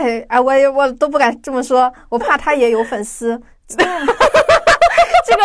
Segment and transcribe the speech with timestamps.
[0.00, 3.38] 哎哎，我也我都不敢这么说，我怕他也有粉丝。
[3.68, 5.42] 这个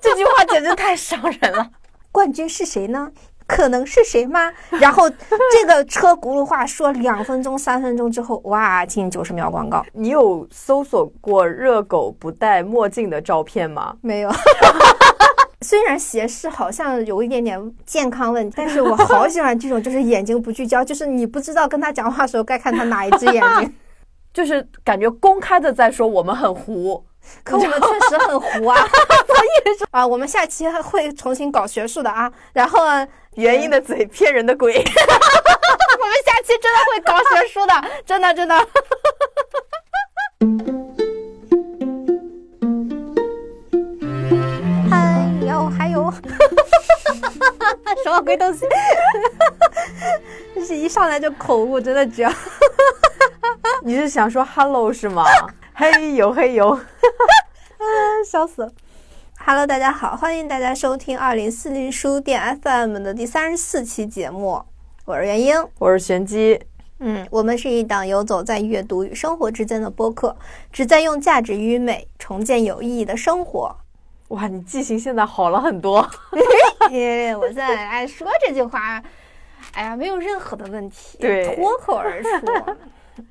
[0.00, 1.68] 这句话简直太伤人了。
[2.12, 3.10] 冠军是谁呢？
[3.48, 4.52] 可能是谁吗？
[4.70, 9.84] 然后这个车轱辘话说两分钟、三分钟之后，哇，进九十秒广告。
[9.92, 13.96] 你有搜索过热狗不戴墨镜的照片吗？
[14.02, 14.30] 没有。
[15.62, 23.74] 虽然斜视好像有一点点健康问题，但是我好喜欢这种，就是眼睛不聚焦，就是你不知道跟他讲话的时候该看他哪一只眼睛，
[24.36, 27.02] 就是感觉公开的在说我们很糊，
[27.42, 28.86] 可我们确实很糊啊。
[29.92, 32.80] 啊，我们下期会重新搞学术的啊，然后。
[33.36, 34.88] 原因的嘴骗人的鬼， 我们
[36.24, 37.74] 下期真的会搞学术的，
[38.06, 38.56] 真的真的。
[44.88, 46.10] 还有还有，
[48.04, 48.66] 什么鬼东西？
[50.54, 52.28] 就是一上来就口误，真的绝。
[53.82, 55.24] 你是想说 hello 是吗？
[55.74, 56.80] 嘿呦嘿呦，啊，
[58.28, 58.72] 笑死了。
[59.38, 64.62] Hello，大家好，欢迎大家收听二零四零书店 FM 的第三十四期节目。
[65.04, 66.60] 我是元英，我是玄机。
[66.98, 70.34] 嗯，我们是一档游走在阅读与生活之间的播客，
[70.72, 73.76] 旨在用价值与美重建有意义的生活。
[74.28, 75.98] 哇，你记性现在好了很多。
[77.38, 79.02] 我在哎说这句话，
[79.72, 82.28] 哎呀，没有任何的问题，对，脱口而出。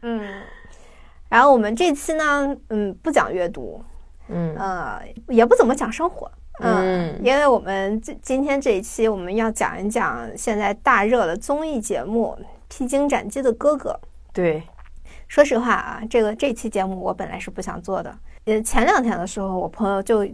[0.02, 0.42] 嗯，
[1.30, 3.84] 然后我们这期呢，嗯，不讲阅读。
[4.28, 12.36] 嗯呃，也不怎么讲生活，嗯，因为我们今今天这一期我们要讲一讲现在大热的综艺节目
[12.68, 13.92] 《披荆斩棘的哥哥》。
[14.34, 14.64] 对，
[15.28, 18.18] 说实话啊，这个这期节目我本来是不想做的。
[18.46, 20.28] 呃，前两天的时候，我朋友就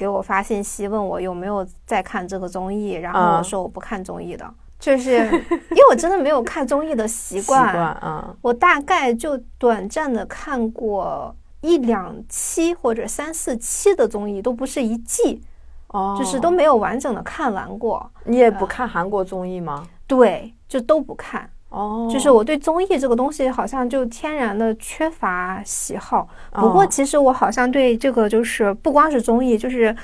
[0.00, 7.66] 给我发信息问我有没有在看这个综艺，然后我说我不看综艺的，就是因为我真的没有看综艺的习 惯。
[7.66, 11.36] 习惯啊，我大概就短暂的看过。
[11.62, 15.42] 一两期或者三四期的综艺都不是一季，
[15.88, 18.10] 哦，就是都没有完整的看完过。
[18.24, 19.86] 你也不看韩国综艺吗？
[20.06, 21.50] 对，就都不看。
[21.70, 26.28] 哦，就是我对综艺这个东西好像就天然的缺乏喜好。
[26.52, 29.96] 不过其实我好像对这个就是不光是综艺，就是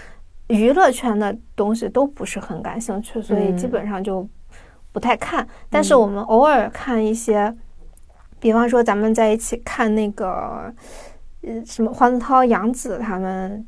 [0.48, 4.26] 娱乐圈的东西都不是很感兴趣，所以基本上就
[4.92, 5.46] 不太看。
[5.68, 7.54] 但是我们偶尔看一些，
[8.40, 10.72] 比方说咱们在一起看那个。
[11.42, 13.64] 呃，什么黄子韬、杨紫他们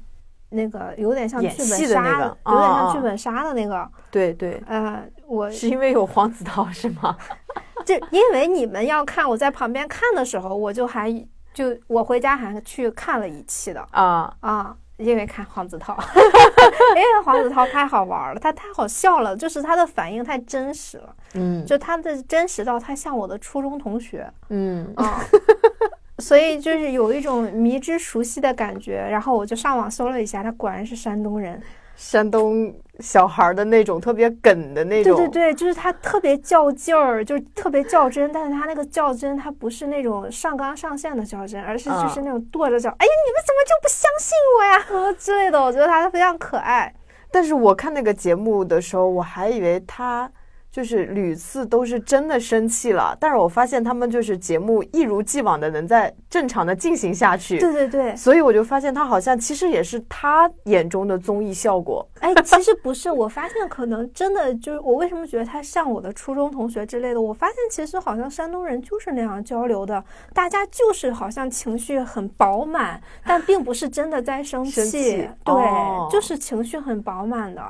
[0.48, 3.88] 那个有点像剧本杀，有点像剧本杀的那个。
[4.10, 4.60] 对对。
[4.66, 7.16] 呃，我是因为有黄子韬是吗？
[7.88, 11.10] 就因为你们要看，我在旁边看的时候，我就还
[11.54, 13.80] 就我回家还去看了一期的。
[13.92, 14.30] 啊。
[14.40, 15.96] 啊，因为看黄子韬，
[16.94, 24.92] 因为黄子韬太好玩了，他太好笑了，就是他的反应太真实了，嗯，就他的真实到他像我的初中同学，嗯。
[24.96, 25.20] 啊。
[26.20, 31.62] 所以就是有一种迷之熟悉的感觉，然后我就上网搜了一下，他果然是山东人，
[31.94, 35.16] 山东小孩的那种特别梗的那种。
[35.16, 45.62] 对对对，就是他特别较劲儿，就是特别较真，但是他那个较真，他不是那种上纲上线的较真，而是就是那种跺着脚，哎呀，你们怎么就不相信我呀，之类的。
[45.62, 46.92] 我觉得他非常可爱。
[47.30, 50.30] 但是我看那个节目的时候，我还以为他。
[50.70, 57.58] 就是屡次都是真的生气了，但是我发现他们就是节目一如既往的能在正常的进行下去。
[57.58, 62.06] 对对对，所以我就发现他好像其实也是他眼中的综艺效果。
[62.20, 67.20] 哎，其实不是，我发现可能真的就是我为什么觉得他像我的初中同学之类的。
[67.20, 75.28] 我发现其实好像山东人就是那样交流的，大家就是好像情绪很饱满，但并不是真的在生气。
[75.44, 77.62] 对，就是情绪很饱满的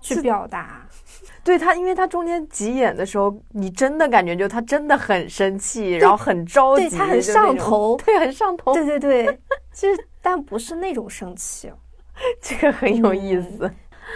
[0.00, 0.86] 去表达。
[1.46, 9.40] 对他，因为他中间急眼的时候，你真的感觉就他真的很生气，然后很着急，他很上头，对，很上头，对对对，
[9.72, 11.72] 其实但不是那种生气，
[12.42, 13.70] 这个很有意思，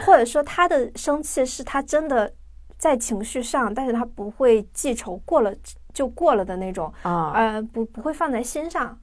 [0.05, 2.33] 或者说他的生气是他真的
[2.77, 5.55] 在情绪上，但是他不会记仇，过了
[5.95, 8.99] 就过了的那种啊，呃，不不会放在心上，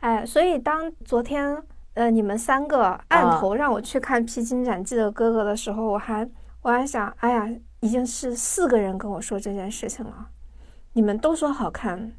[0.00, 1.56] 哎，所以当昨天
[1.94, 6.28] 呃你们三个按头让我去看《披荆斩棘的哥哥》的时候，我还
[6.60, 7.48] 我还想，哎呀。
[7.80, 10.28] 已经是四个人跟我说这件事情了，
[10.92, 12.12] 你们都说好看，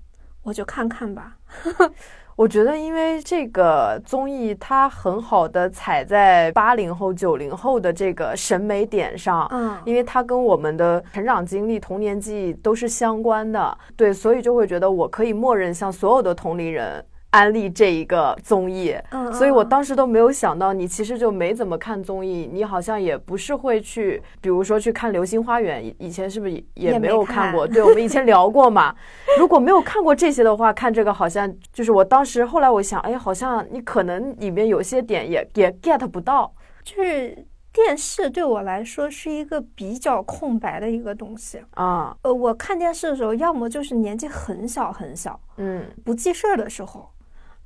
[0.43, 1.37] 我就看看吧。
[2.37, 27.65] 我觉得，因为这个综艺它很好的踩在八零后、九零后的这个审美点上，嗯，因为它跟我们的成长经历、童年记忆都是相关的，对，所以就会觉得我可以默认向所有的同龄人安利这一个综艺，嗯所以我嗯当时都没有想到你其实就没怎么看综艺，你好像也不是会去，比如说去看《流星花园》，以以前是不是也也没没有看过？
[27.65, 28.93] 看对，我们以前聊过嘛。
[29.39, 36.53] 如果没有看过这些的话，看这个好像就是我当时后来我想，哎，好像你可能里面有些点也也 get 不到。
[36.83, 41.61] 就是电视对我来说是一个比较空白的一个东西。
[41.75, 47.09] 啊，呃，我看电视的时候，要么就是年纪很小很小，嗯不记事儿的时候。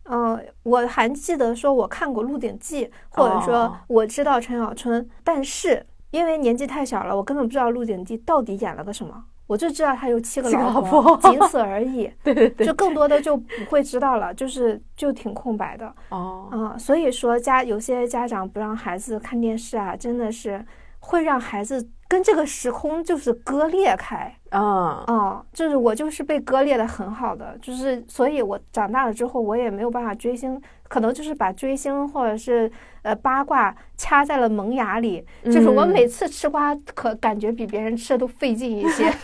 [0.05, 12.09] 嗯、我还记得说我看过《鹿鼎记》，或者说哦我知道陈小春，但是因为年纪太小了，我根本不知道《鹿鼎记》到底演了个什么，我就知道他有七个老老婆，婆仅此而已。
[12.23, 15.91] 对对对就，更多的就不会知道了，就是就挺空白的。
[16.09, 20.63] 哦，啊、所以说家有些家长不让孩子看电视啊，真的是
[20.99, 24.33] 会让孩子跟这个时空就是割裂开。
[24.55, 32.71] 啊，啊、就是我就是被割裂的很好的，就是所以我长大了之后，我也没有办法追星，可能就是把追星或者是
[33.01, 39.05] 呃八卦掐在了萌芽里，就是我嗯每次吃瓜可感觉比别人吃的都费劲一些。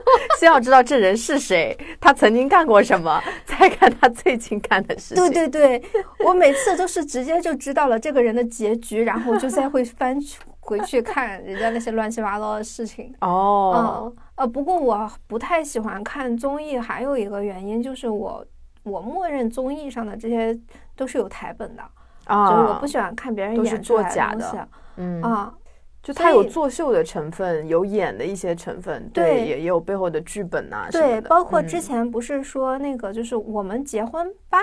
[0.38, 5.30] 先要知道这人是谁，他曾经干过什么，再看他最近干的事情。
[5.30, 5.82] 对对对，
[6.24, 13.14] 我每次都是直接就知道了这个人的结局，然后就再会翻去回去看人家那些乱七八糟的事情。
[13.20, 18.42] 哦，嗯，呃，不过我不太喜欢看综艺，还有一个原因就是我
[18.84, 20.58] 我默认综艺上的这些
[20.96, 21.82] 都是有台本的，
[22.24, 25.54] 啊，就是我不喜欢看别人都是作假的嗯啊。
[26.02, 34.58] 就它有作秀的成分，有演的一些成分，对也也有背后的剧本呐、什对，包括之嗯前不是说那个就是我们结婚吧，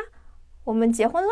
[0.64, 1.30] 我们结婚了，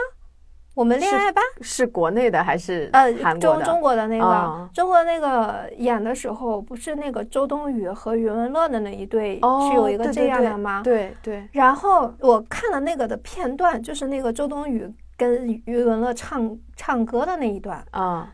[0.75, 3.63] 我们恋爱吧，是国内的还是呃，中？
[3.63, 4.69] 中国的那个、啊。
[4.73, 10.81] 中国那个演的时候，不是那个周冬雨和余文乐的那一对、哦，是有一个这样的吗？
[10.83, 14.85] 对对，然后我看了那个的片段，就是那个周冬雨
[15.17, 18.29] 跟余文乐唱唱歌的那一段，啊，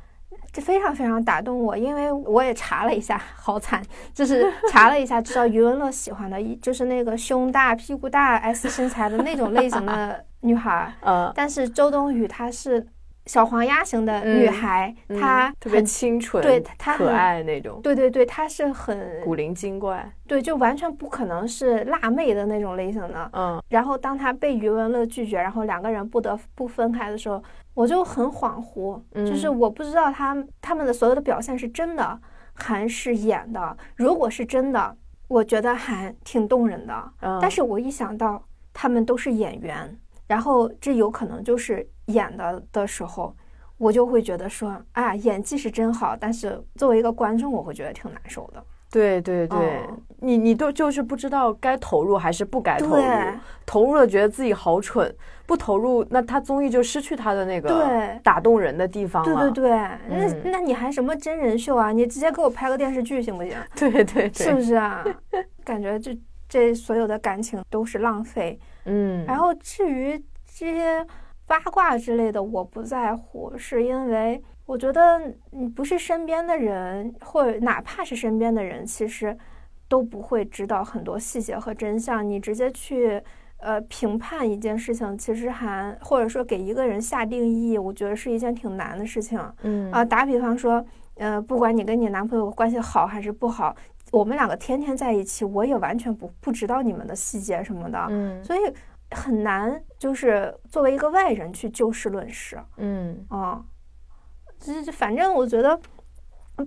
[0.51, 3.79] 这非常非常打动我，因为我也查了一下，好惨，
[4.15, 12.85] 就是查了一下，知道余文乐喜欢的一就是那个胸大、屁股大、S 身材的那种类型的女孩儿，呃，但是周冬雨她是
[13.27, 15.19] 小黄鸭型的女孩，嗯。
[15.19, 23.29] 她特别清纯，对她可爱那种，对对对，她是很古灵精怪，对，就完全不可能是辣妹的那种类型的。
[23.33, 23.61] 嗯。
[23.69, 27.41] 然后当她被余文乐拒绝，然后两个人不得不分开的时候，
[27.73, 32.19] 我就很恍惚，就是嗯我不知道他他们的所有的表现是真的
[32.53, 33.77] 还是演的。
[33.95, 34.95] 如果是真的，
[35.27, 37.11] 我觉得还挺动人的。
[37.21, 38.43] 嗯，但是我一想到
[38.73, 39.97] 他们都是演员，
[40.31, 43.35] 然后这有可能就是演的的时候，
[43.77, 48.63] 我就会觉得说，啊，演技是真好，但是作为一个观众，我会觉得挺难受的。
[48.89, 53.33] 对对对，哦你你都就是不知道该投入还是不该投入，对
[53.65, 55.13] 投入了觉得自己好蠢，
[55.45, 59.51] 不投入那他综艺就失去他的那个对打动人的地方了。
[59.51, 59.79] 对对对，
[60.09, 61.91] 那嗯那你还什么真人秀啊？
[61.91, 63.57] 你直接给我拍个电视剧行不行？
[63.75, 65.03] 对对对，是不是啊？
[65.65, 66.17] 感觉这
[66.47, 68.57] 这所有的感情都是浪费。
[68.85, 71.05] 嗯，然后至于这些
[71.45, 79.37] 八卦之类的，我不在乎，是因为我觉得你不是身边的人，或者哪怕是身边的人，其实
[79.87, 82.27] 都不会知道很多细节和真相。
[82.27, 83.21] 你直接去
[83.57, 89.39] 呃评判一件事情，其实还或者说给一个人下定义，我觉得是一件挺难的事情。
[89.63, 90.83] 嗯啊，打比方说，
[91.15, 93.75] 呃，不管你跟你男朋友关系好还是不好，
[94.11, 98.43] 我们两个天天在一起，我也完全不不知道你们的细节什么的，嗯。
[98.43, 98.59] 所以
[99.09, 102.59] 很难，就是作为一个外人去就事论事。
[102.77, 103.25] 嗯。
[103.29, 103.63] 啊。
[104.59, 105.79] 这这，反正我觉得，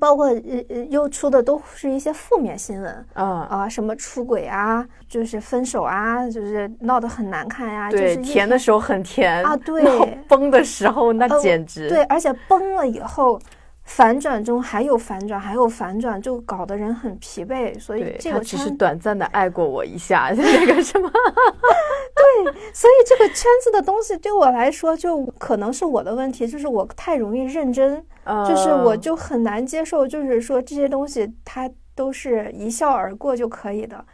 [0.01, 13.39] 包括呃呃又出的都是一些负面新闻啊，啊，什么出轨啊，就是分手啊，就是闹得很难看呀、对，就是甜的时候很甜啊对闹崩的时候那呃简直对，而且崩了以后，
[13.85, 17.79] 反转中还有反转，还有反转，就搞得人很疲惫。
[17.79, 28.05] 所以，这个他只是，短暂的爱过我一下，那个什么， 对所以这个圈子的东西对我来说，就可能是我的问题，就是我太容易认真，
[28.49, 34.05] 就是我嗯就很难接受，就是说这些东西它都是一笑而过就可以的。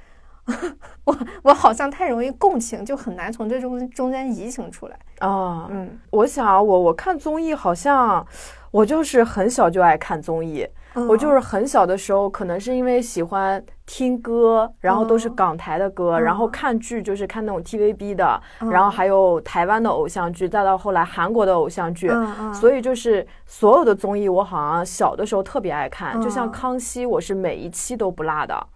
[1.04, 4.98] 我我好像太容易共情，就很难从这中中间移情出来。
[5.20, 8.26] 啊，嗯，我想啊我我看综艺好像
[8.70, 10.66] 我就是很小就爱看综艺，
[11.08, 22.10] 我就嗯是很小的时候，可能是因为喜欢听歌，然后都是哦港台的歌，然后嗯看剧就是看那种 TVB 的，嗯然后还有台湾的偶像剧，再到后来韩国的偶像剧。
[22.52, 28.66] 所以就是所有的综艺，我好像小的时候特别爱看，就像嗯康熙，我是每一期都不落的。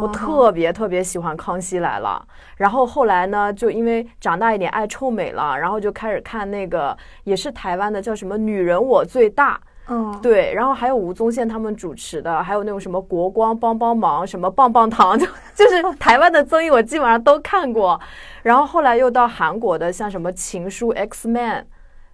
[0.00, 2.22] 我特别特别喜欢《康熙来了》，
[2.56, 9.54] 然后后来呢，就因为长大一点爱臭美了，然后就开始看那个也是台湾的，叫什么《女人我最大》。
[9.92, 18.00] 嗯，对，然后还有吴宗宪他们主持的，还有那种什么国光帮帮忙，什么棒棒糖，就 就是台湾的综艺，我基本上都看过。
[18.42, 21.66] 然后后来又到韩国的，像什么情书、X Man，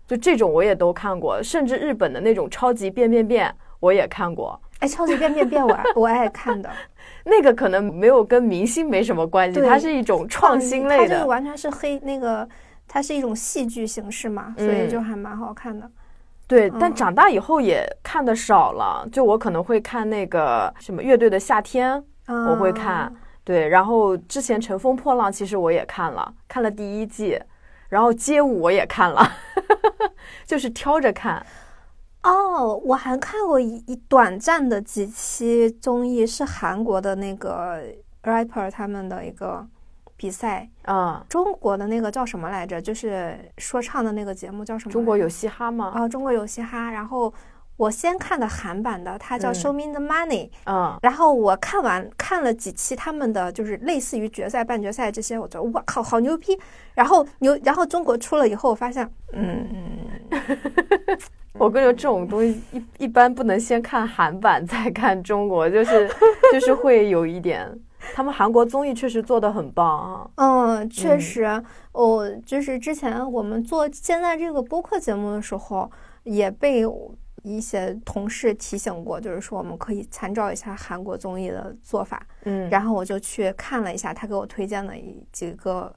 [0.07, 4.59] 就这种我也都看过，甚至日本的那种超级变变变我也看过。
[4.79, 6.71] 哎，超级变变变我 我爱看的，
[7.29, 12.49] 那个可能没有跟明星没什么关系，它是一种创新类的，它就完全是黑那个，
[12.87, 15.91] 它是一种戏剧形式嘛，所以就还蛮好看的。
[16.47, 19.05] 对，但长大以后也看的少了。
[19.11, 23.13] 就我可能会看那个什么乐队的夏天，我会看。
[23.43, 27.37] 对，然后之前乘风破浪其实我也看了，看了第一季，
[27.89, 29.29] 然后街舞我也看了，
[30.47, 31.45] 就是挑着看。
[32.29, 37.81] 哦，我还看过一一短暂的几期综艺，是韩国的那个
[38.23, 39.67] rapper 他们的一个。
[40.19, 42.81] 比赛啊，中国的那个叫什么来着？
[42.81, 44.91] 就是说唱的那个节目叫什么？
[44.91, 45.93] 中国有嘻哈吗？
[45.95, 46.91] 啊，中国有嘻哈。
[46.91, 47.31] 然后
[47.77, 50.49] 我先看的韩版的，它叫《Show Me the Money》。
[50.65, 56.59] 嗯，然后我看完看了几期他们的，就是类似于决赛、半决赛这些，我觉得哇靠，好牛逼！
[56.95, 59.69] 然后牛，然后中国出了以后，我发现，嗯，
[61.59, 66.11] 我跟你说，这种东西一一般不能先看韩版再看中国，就是
[66.53, 67.71] 就是会有一点。
[68.15, 70.31] 他们韩国综艺确实做的很棒啊！
[70.37, 75.91] 嗯，确实，我就是之前我们做现在这个播客节目的时候，
[76.23, 76.85] 也被
[77.55, 82.27] 一些同事提醒过，就是说我们可以参照一下韩国综艺的做法。
[82.45, 84.95] 嗯，然后我就去看了一下他给我推荐的
[85.33, 85.95] 几个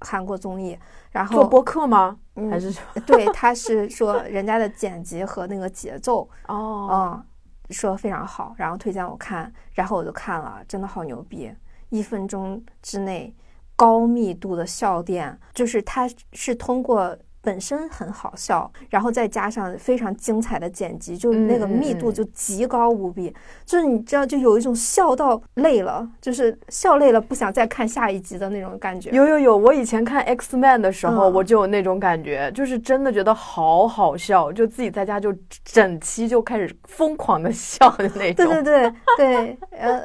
[0.00, 0.78] 韩国综艺，
[1.10, 2.18] 然后做播客吗？
[2.50, 2.74] 还是
[3.06, 7.24] 对，他是说人家的剪辑和那个节奏哦，嗯。
[7.70, 11.52] 说非常好，然后推荐我看，然后我就看了，真的好牛逼！
[11.90, 13.36] 一分钟之内
[13.76, 17.14] 高密度的笑点，就是它是通过。
[17.40, 23.34] 本身很好笑，然后再加上非常精彩的剪辑，就那个密度就极高无比。
[23.64, 29.10] 就是你知道，就有一种笑到累了，就是笑累了不想再看下一集的那种感觉。
[29.10, 38.46] 有有有，我以前看 X Man 的时候，我就有那种感觉，就是真的觉得好好笑，就自己在家就整期就开始疯狂的笑的那种。
[38.46, 40.02] 对对对对，呃。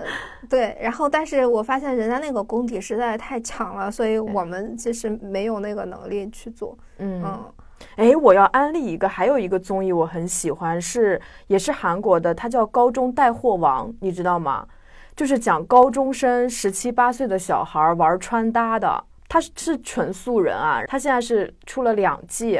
[0.49, 6.77] 对，然后但是我发现人家那个功底实在太强了，所以我们其实没有那个能力去做。
[6.97, 7.23] 嗯，
[7.95, 14.67] 哎，我要安利一个，还有一个综艺我很喜欢，是也是韩国的，它叫《高中带货王》，你知道吗？
[15.15, 22.59] 就是讲高中生十七八岁的小孩玩穿搭的，他是纯素人啊，他现在是出了两季。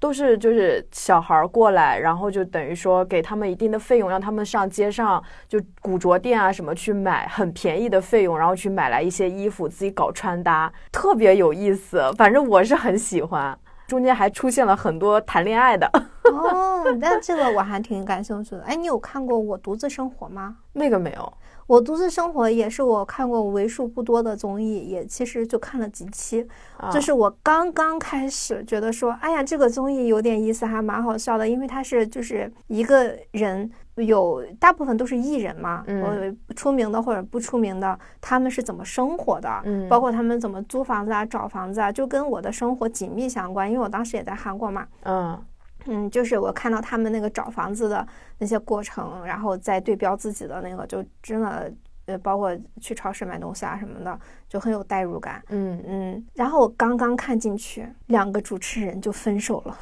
[0.00, 12.02] 都是就是小孩儿过来，然后就等于说给他们一定的费用，让他们上街上就古着店啊什么去买很便宜的费用，然后去买来一些衣服自己搞穿搭，特别有意思。
[12.16, 15.86] 反正我是很喜欢，中间还出现了很多谈恋爱的。
[16.32, 18.62] 哦，那这个我还挺感兴趣的。
[18.62, 20.56] 哎，你有看过《我独自生活》吗？
[20.72, 21.32] 那个没有。
[21.70, 26.44] 我独自生活也是我看过为数不多的综艺，也其实就看了几期。
[26.92, 43.70] 就是我刚刚开始觉得说，哎呀，这个综艺有点意思，还蛮好笑的，因为它是就是一个人有大部分都是艺人嘛，嗯，出名的或者不出名的，他们是怎么生活的，嗯，包括他们怎么租房子啊、找房子啊，就跟我的生活紧密相关。
[43.70, 45.40] 因为我当时也在韩国嘛，嗯。
[45.86, 48.06] 嗯，就是我看到他们那个找房子的
[48.38, 51.72] 那些过程，然后再对标自己的那个，就真的
[52.06, 55.42] 呃，包括去超市买东西啊什么的，就很有代入感。
[55.48, 56.26] 嗯嗯。
[56.34, 59.78] 然后我刚刚看进去，两个主持人就分手了，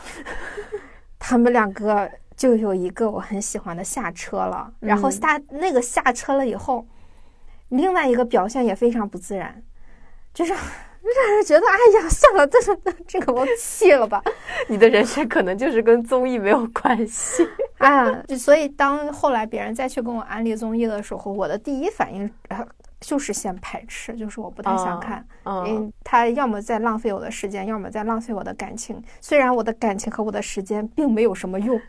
[1.18, 6.86] 他们两个就有一个我很喜欢的下车了，然后下那个下车了以后，
[7.68, 9.62] 另外一个表现也非常不自然，
[10.32, 10.54] 就是。
[11.02, 12.76] 让人觉得，哎呀，算了，这是
[13.06, 14.22] 这个我弃了吧。
[14.66, 17.48] 你的人生可能就是跟综艺没有关系。
[17.78, 22.30] 哎 呀，所以当后来别人再去跟我安利综艺的时候，我的第一反应
[23.00, 25.24] 就是先排斥，就是我不太想看。
[25.44, 29.02] 嗯，他要么在浪费我的时间，要么在浪费我的感情。
[29.20, 31.80] 虽然我的感情和我的时间并没有什么用。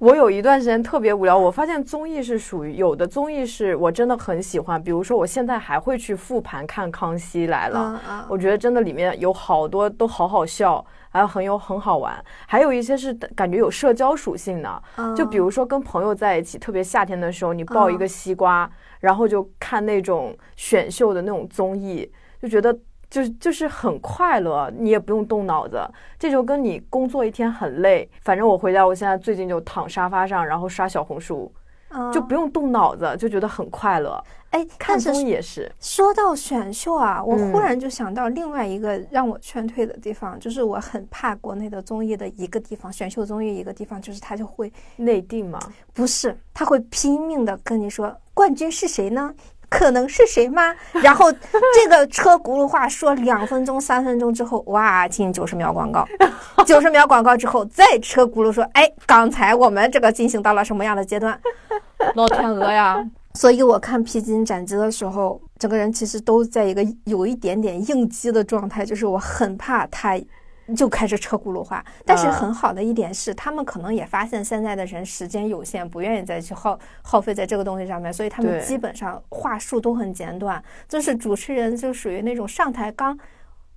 [0.00, 14.82] 我有一段时间特别无聊，我发现综艺是属于有的综艺是我真的很喜欢，比如说我现在还会去复盘看《康熙来了》，我觉得真的里面有好多都好好笑，还有很有很好玩，还有一些是感觉有社交属性的，
[15.16, 18.68] 就比如说跟朋友在一起，特别夏天的时候，你抱一个西瓜，
[19.00, 22.10] 然后就看那种选秀的那种综艺，
[22.42, 22.76] 就觉得。
[23.14, 25.80] 就就是很快乐，你也不用动脑子，
[26.18, 28.10] 这就跟你工作一天很累。
[28.22, 31.52] 反正我回家，我现在最近就躺沙发上，然后刷小红书，
[31.90, 34.20] 嗯就不用动脑子，就觉得很快乐。
[34.50, 45.60] 哎，看综艺也是，说到选秀啊，我嗯忽然就想到另外一个让我劝退的地方，就是我很怕国内的综艺的一个地方，选秀综艺一个地方，就是他就会内定嘛，
[45.92, 49.32] 不是，他会拼命的跟你说冠军是谁呢？
[49.76, 50.72] 可能是谁吗？
[51.02, 56.06] 然后这个车轱辘话说两分钟、三分钟之后，哇，进九十秒广告，
[56.64, 61.38] 九十秒广告之后再车轱辘说，哎，刚才我们这个进行到了什么样的阶段？
[62.14, 63.04] 老天鹅呀！
[63.34, 70.16] 所以我看披荆斩棘的时候，整个人其实都在一个有一点点应激的状态，就是我很怕他
[70.76, 71.84] 就开始车轱辘话。
[72.04, 80.62] 但是嗯很好的一点是，他们可能也发现现在的人时间有限，不愿意再去耗耗费在这个东西上面，所以他们基本上话术都很简短。
[80.88, 83.18] 就是主持人就属于那种上台刚。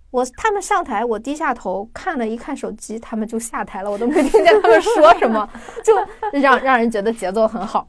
[0.09, 5.47] 我他们上台，我低下头看了一看手机，他们就下台了，我都没听见他们说什么，
[5.83, 5.93] 就
[6.39, 7.85] 让让人觉得节奏很好。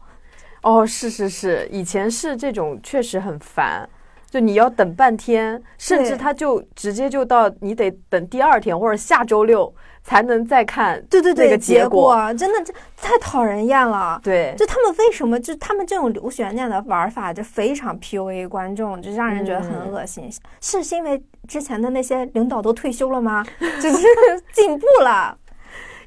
[0.62, 3.88] 哦，是是是，以前是这种，确实很烦。
[4.30, 12.32] 就你要等半天，甚至他就直接就到你得等第二天或者下周六才能再看对对对，那个结果。
[12.35, 14.20] 真的这太讨人厌了。
[14.23, 20.30] 对，就他们为什么就他们这种留悬念的玩法，就非常 PUA 观众，就让人觉得很嗯恶心。
[20.61, 23.44] 是是因为之前的那些领导都退休了吗？
[23.80, 24.06] 就是
[24.52, 25.37] 进步了。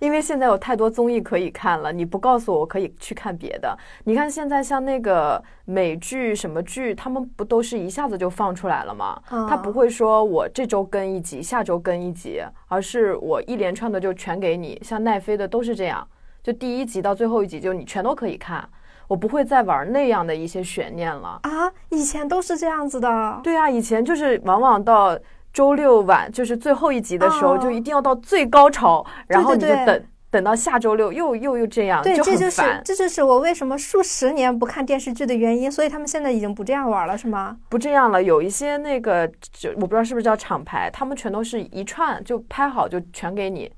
[0.02, 3.78] 因为现在有太多综艺可以看了，你不告诉我，我可以去看别的。
[4.04, 9.22] 你看现在像那个美剧什么剧，他们不都是一下子就放出来了吗？
[9.30, 14.82] 嗯他不会说我这周更一集，下周更一集，而是我一连串的就全给你。
[14.84, 16.06] 像奈飞的都是这样，
[16.42, 18.68] 就第一集到最后一集就你全都可以看，
[19.08, 21.40] 我不会再玩那样的一些悬念了。
[21.44, 23.40] 啊，以前都是这样子的。
[23.44, 25.16] 对啊，以前就是往往到
[25.54, 32.62] 周六晚，就是最后一集的时候，哦就一定要到最高潮，然后你就等等到下周六又又又这样，对，就这就是。
[32.86, 35.70] 这就是我为什么数十年不看电视剧的原因。
[35.70, 37.58] 所以他们现在已经不这样玩了，是吗？
[37.68, 43.70] 不这样了，有一些那个就我不知道是不是叫厂牌，他们全都是一串就拍好就全给你。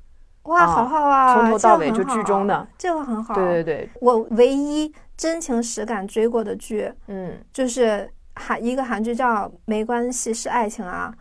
[0.44, 3.34] 哇，啊好好啊，从头到尾就剧中的，这个很好。
[3.34, 11.14] 对对对，我唯一真情实感追过的剧，嗯，就是韩一个韩剧叫《没关系是爱情》啊，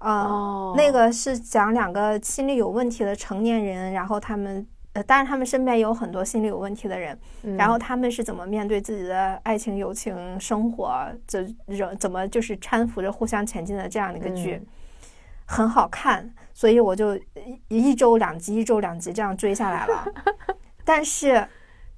[0.00, 4.66] 呃，哦，那个是讲两个心理有问题的成年人，然后他们。
[4.92, 14.66] 呃，当然，他们身边有很多心理有问题的人，嗯然后他们是怎么面对自己的爱情、友情、生活，这人怎么就是搀扶着互相前进的这样的一个剧，嗯
[15.46, 17.14] 很好看，所以我就
[17.68, 20.04] 一一周两集，一周两集这样追下来了。
[20.84, 21.34] 但是《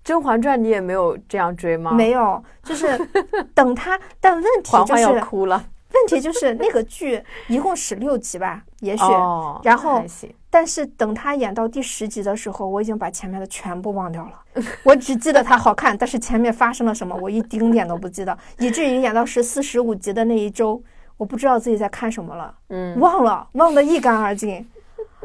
[0.04, 1.92] 甄嬛传》你也没有这样追吗？
[1.92, 2.86] 没有，就是
[3.54, 5.64] 等他，但问题嬛嬛就是要哭了。
[5.94, 10.02] 问题就是那个剧一共十六集吧，也许，哦，然后。
[10.55, 14.62] 但是等他演到第十集的时候，我已经把前面的全部忘掉了。
[14.85, 20.83] 我只记得他好看，但是前面发生了什么，我一丁点都不记得，以至于演到十四、十五集的那一周，
[21.16, 24.62] 我不知道自己在看什么了，嗯，忘了，忘得一干二净。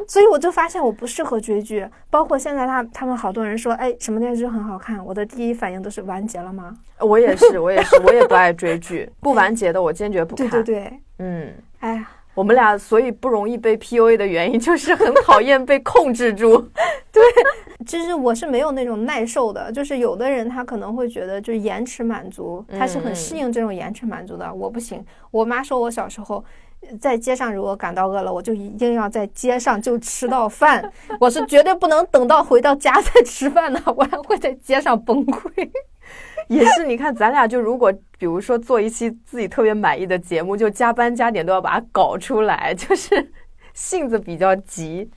[0.07, 6.75] 所以我就发现我不适合追剧，包括现在他他们好多人说，哎，什么电视剧很好看，我的第一反应都是完结了吗？
[6.99, 10.49] 我也是，我也是，我也不爱追剧，不完结的我坚决不看。
[10.49, 11.53] 对对对，嗯。
[11.79, 16.57] 哎呀，我们俩所以不容易被 PUA 的原因，就是很讨厌被控制住。
[17.11, 17.23] 对
[17.85, 24.51] 其实我是没有那种耐受的，就是有的人他可能会觉得就是延迟满足，他是很适应这种延迟满足的。
[24.53, 26.43] 我不行，我妈说我小时候呃
[26.99, 35.69] 在街上如果感到饿了，我就一定要在街上就吃到饭， 我是绝对不能等到回到家再吃饭的，我还会在街上崩溃。
[36.47, 43.31] 也是，你看咱俩就如果比如说做一期自己特别满意的节目，就加班加点都要把它搞出来， 就是
[43.73, 45.09] 性子比较急，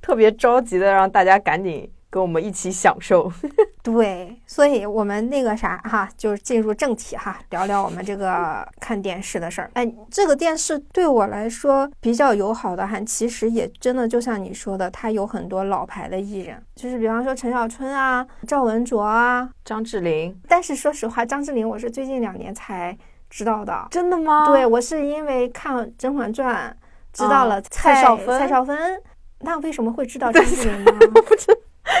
[0.00, 3.32] 特别着急的让大家赶紧跟我们一起享受。
[3.82, 9.70] 对，所以我们那个啥哈，就是进入正题哈，聊聊我们这个看电视的事儿。
[9.72, 19.48] 哎，这个电视对我来说比较友好的，还其实也真的就像你说的，它有很多老牌的艺人，就是比方说陈小春啊、赵文卓啊。
[19.64, 22.96] 张智霖，但是说实话，张智霖我是最近两年才
[23.30, 23.86] 知道的。
[23.90, 24.46] 真的吗？
[24.46, 26.76] 对，我是因为看《甄嬛传》
[27.16, 29.00] 知道了蔡少芬蔡少芬，
[29.40, 30.92] 那为什么会知道张智霖呢？
[31.14, 31.46] 我不知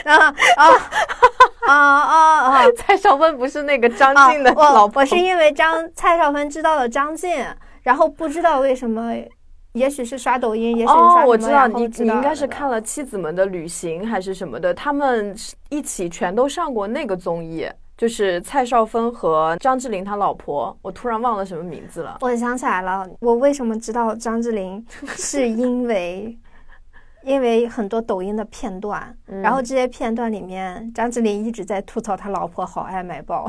[0.04, 0.66] 啊啊
[1.66, 2.66] 啊啊啊！
[2.76, 7.44] 蔡少芬不是那个张啊晋的老婆我是因为张蔡少芬知道了张晋，
[7.82, 9.14] 然后不知道为什么，
[9.72, 15.34] 也许是刷抖音，也许是刷什，么，哦我知道你你应该是看了《妻子们的旅行》还是什么的，他们
[15.68, 22.18] 一起全都上过那个综艺，就是蔡少芬和张智霖他老婆，我突然忘了什么名字了。
[22.20, 24.84] 我想起来了，我为什么知道张智霖，
[25.16, 26.36] 是因为
[27.22, 33.46] 因为很多抖音的片段，然后这些片段里面，张智霖一直在吐槽他老婆好爱买包。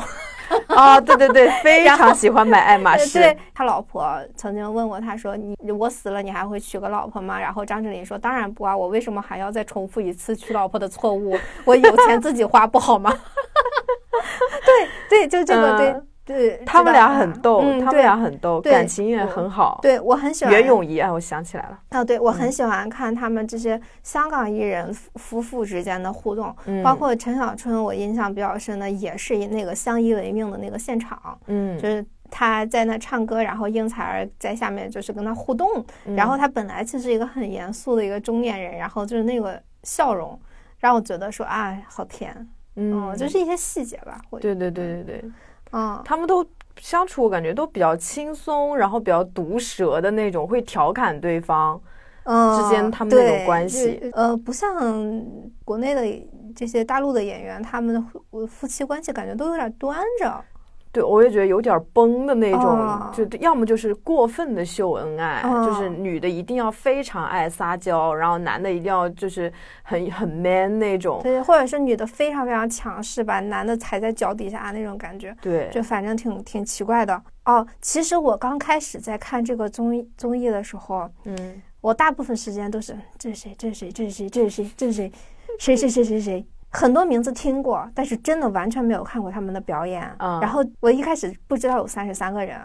[0.68, 3.20] 啊， 对对对， 非常喜欢买爱马仕。
[3.20, 11.38] 对他老婆曾经问过他说：“你我死了，你还会娶个老婆吗？”然后张智霖说：“当然不啊，我为什么还要再重复一次娶老婆的错误？
[11.64, 13.10] 我有钱自己花不好吗？”
[14.66, 15.96] 对对，就这个对。
[16.24, 19.80] 对他们俩很逗，嗯他们俩很逗，感情也很好。
[19.82, 40.40] 对我很喜欢袁咏仪，哎，我想起来了，啊，对我很喜欢看他们这些香港艺人夫夫妇之间的互动，嗯包括陈小春，我印象比较深的也是那个相依为命的那个现场，嗯就是他在那唱歌，然后应采儿在下面就是跟他互动，嗯然后他本来就是一个很严肃的一个中年人，然后就是那个笑容
[40.80, 45.32] 让我觉得说啊，好甜，嗯，就是一些细节吧，会，对对对对对，
[45.72, 46.46] 嗯，他们都
[46.78, 51.80] 相处，我感觉都比较轻松，然后比较毒舌的那种，会调侃对方。
[52.24, 55.26] 嗯，之间他们那种关系就呃，不像
[55.66, 60.44] 国内的这些大陆的演员，他们的夫夫妻关系感觉都有点端着。
[60.92, 69.52] 对，我也觉得有点崩的那种，哦就要么就是过分的秀恩爱，哦就是女的一定要非常爱撒娇，然后男的一定要就是
[69.84, 71.22] 很很 man 那种。
[71.24, 77.22] 对，或者是女的非常非常强势，把男的踩在脚底下那种感觉，对，就反正挺挺奇怪的。
[77.46, 85.12] 哦，其实我刚开始在看这个综艺综艺的时候，嗯我大部分时间都是这是谁，这是谁，这是谁，这是谁，这是谁，
[85.58, 90.10] 谁谁谁谁谁，很多名字听过，但是真的完全没有看过他们的表演。
[90.20, 92.58] 嗯然后我一开始不知道有三十三个人，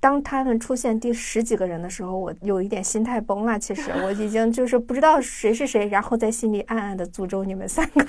[0.00, 3.58] 当他们出现第十几个人的时候，我有一点心态崩了。
[3.58, 8.04] 其实 我已经就是不知道谁是谁，然后在心里暗暗的诅咒你们三个。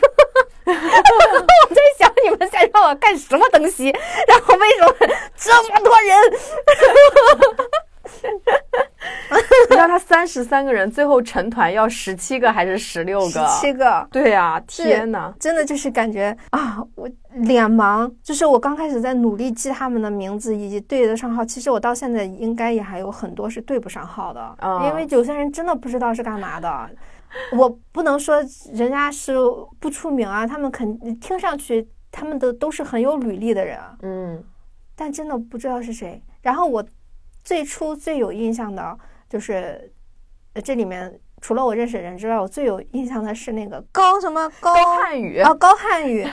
[0.66, 0.74] 我
[1.70, 3.86] 在想你们在让我干什么东西？
[4.28, 4.96] 然后为什么
[5.36, 6.18] 这么多人？
[9.70, 13.28] 你看他三十三个人，最后成团要十七个还是十六个？
[13.28, 14.08] 十七个。
[14.12, 15.34] 对呀、天哪！
[15.40, 26.90] 真的就是感觉啊，我脸盲，就是我刚开始在努力记他们的名字以及对得上号，其实我到现在应该也还有很多是对不上号的，啊因为有些人真的不知道是干嘛的。
[27.52, 28.38] 我不能说
[28.74, 29.36] 人家是
[29.80, 34.44] 不出名啊，他们肯听上去他们的都是很有履历的人，嗯
[34.96, 36.24] 但真的不知道是谁。
[36.42, 36.82] 然后我
[37.46, 38.98] 最初最有印象的
[39.30, 39.94] 就是，
[40.54, 46.28] 呃这里面除了我认识的人之外，我最有印象的是那个高什么高高瀚宇啊，高汉语，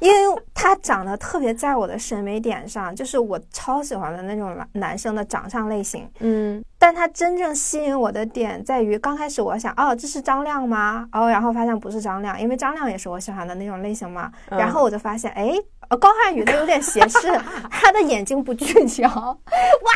[0.00, 6.10] 因为他长得特别在我的审美点上，就是我超喜欢的那种男男生的长相类型。
[6.18, 11.08] 嗯但他真正吸引我的点在于，刚开始我想，哦，这是张亮吗？
[11.12, 14.32] 哦，然后发现不是张亮，因为张亮也是我喜欢的那种类型嘛。
[14.48, 15.52] 嗯然后我就发现，哎，
[15.88, 17.18] 呃高瀚宇他有点 斜视，
[17.70, 19.04] 他的眼睛不聚焦。
[19.08, 19.92] 哇，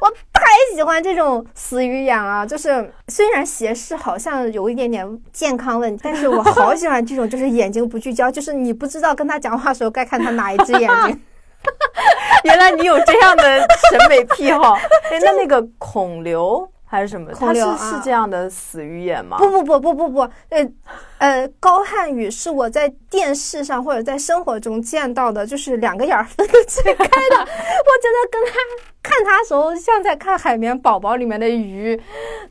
[0.00, 0.42] 我我太
[0.74, 11.20] 喜欢这种死鱼眼了，就是虽然斜视好像有一点点健康问题，但是我好喜欢这种，就是眼睛不聚焦，就是你不知道跟他讲话的时候该看他哪一只眼睛。
[12.44, 13.58] 原来你有这样的
[13.90, 14.74] 审美癖好。
[15.10, 17.32] 哎，那那个孔刘还是什么？
[17.32, 19.36] 他是是这样的死鱼眼吗？
[19.36, 20.72] 不不不不不不，呃
[21.18, 27.36] 呃，高瀚宇是我在电视上或者在生活中见到的，就是两个眼儿分得最开的。
[27.40, 28.54] 我觉得跟他
[29.04, 31.94] 看他时候，像在看《海绵宝宝》里面的鱼，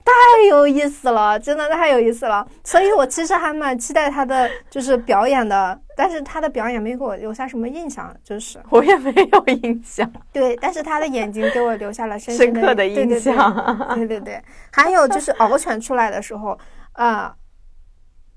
[0.05, 0.13] 太
[0.47, 2.47] 有意思了，真的太有意思了。
[2.63, 10.07] 所以我其实还蛮期待他的就是表演的，但是他的表演没给我留下什么印象，就是 我也没有印象。
[10.31, 14.39] 对，但是他的眼睛给我留下了深刻的印象对对对，
[14.71, 16.55] 还有就是敖犬出来的时候，
[16.91, 17.33] 啊、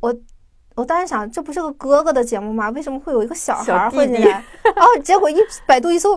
[0.01, 0.15] 我
[0.75, 2.71] 我当时想，这不是个哥哥的节目吗？
[2.71, 4.43] 为什么会有一个小孩儿混进来？
[4.75, 6.17] 哦，结果一百度一搜，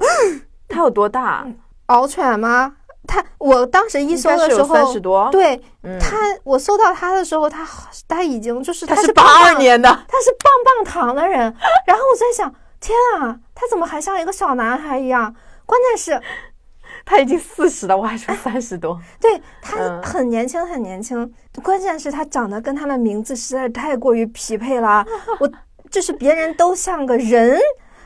[0.70, 1.46] 他有多大？
[1.90, 2.74] 敖犬吗？
[3.08, 7.68] 他我当时一搜的时候，三十多。，对嗯，他，我搜到他的时候，他
[8.08, 9.90] 他已经就是他是是八二年的。
[9.90, 11.40] 他是棒棒糖的人。
[11.88, 15.34] 然后我在想，天啊，他怎么还像一个小男孩一样？
[15.66, 16.22] 关键是，
[17.04, 19.00] 他已经四十了，我还说三十多。
[19.20, 21.34] 对他嗯很年轻，很年轻。
[21.64, 25.04] 关键是他长得跟他的名字实在是太过于匹配了。
[25.40, 25.50] 我
[25.90, 27.60] 就是别人都像个人，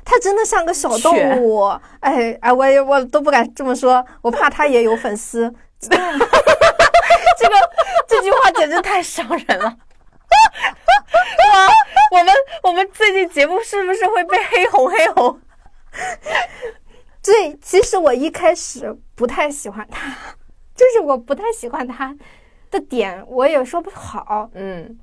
[0.05, 1.63] 他真的像个小动物。
[1.99, 5.53] 哎哎，我也我都不敢这么说，我怕他也有粉丝。
[5.79, 5.97] 这个
[8.07, 9.65] 这句话简直太伤人了。
[9.65, 11.69] 哇，
[12.11, 15.39] 我们我们最近节目是不是会被黑红黑红？
[17.21, 20.15] 对，其实我一开始不太喜欢他，
[20.75, 22.15] 就是我不太喜欢他
[22.71, 24.49] 的点，我也说不好。
[24.53, 24.97] 嗯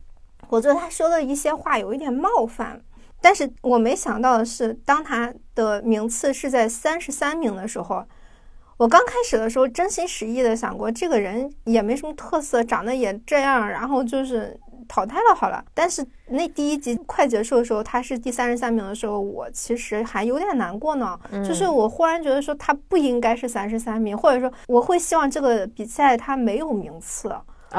[0.49, 2.81] 我觉得他说的一些话有一点冒犯，
[3.23, 8.03] 但是我没想到的是，当他的名次是在三十三名的时候，
[8.79, 15.63] 我刚开始的时候真心实意的想过，这个人也没什么特色，长得也这样，然后就是淘汰了好了。
[15.75, 21.21] 但是那第一集快结束的时候，他是第三十三名的时候，我其实还有点难过呢。
[21.47, 27.29] 就是我忽然觉得说他不应该是三十三名，或者说我会希望这个比赛他没有名次。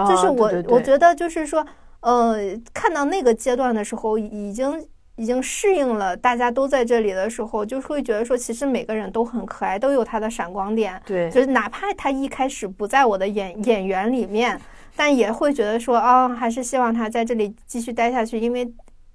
[0.07, 1.65] 就是我我觉得就是说，
[2.01, 2.37] 呃，
[2.73, 4.87] 看到那个阶段的时候，已经。
[5.17, 10.99] 已经适应了，大家都在这里的时候，就会觉得说，其实每个人都很可爱，都有他的闪光点。
[11.05, 14.59] 对，就是哪怕他一开始不在我的演演员里面，
[14.95, 18.67] 但也会觉得说，啊，还是希望他在这里继续待下去，因为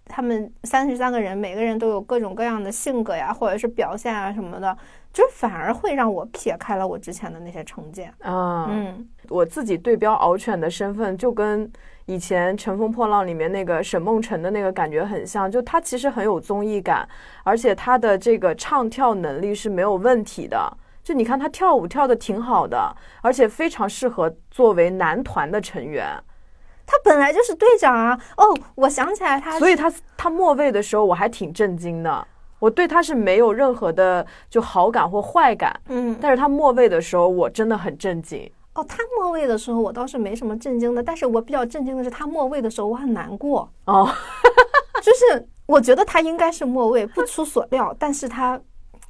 [0.05, 4.77] 他们三十三个人，每个人都有各种各样的性格呀，或者是表现啊什么的，
[5.13, 8.69] 就反而会让我撇开了我之前的那些成见啊。
[8.71, 11.69] 嗯，我自己对标敖犬的身份就跟。
[12.07, 17.07] 以前《乘风破浪》里面那个沈梦辰的那个感觉很像，就他其实很有综艺感，
[17.43, 20.73] 而且他的这个唱跳能力是没有问题的。
[21.03, 26.07] 就你看他跳舞跳的挺好的，而且非常适合作为男团的成员。
[26.85, 28.17] 他本来就是队长啊！
[28.37, 32.27] 哦，我想起来他，所以他他末位的时候我还挺震惊的。
[32.61, 38.49] 我对他是没有任何的就好感或坏感，嗯，但是他末位的时候我真的很震惊。
[38.77, 44.07] 哦，他末位的时候我倒是没什么震惊的，但是我比较震惊的是他末位的时候我很难过哦，
[45.03, 48.61] 就是我觉得他应该是末位，不出所料，但是他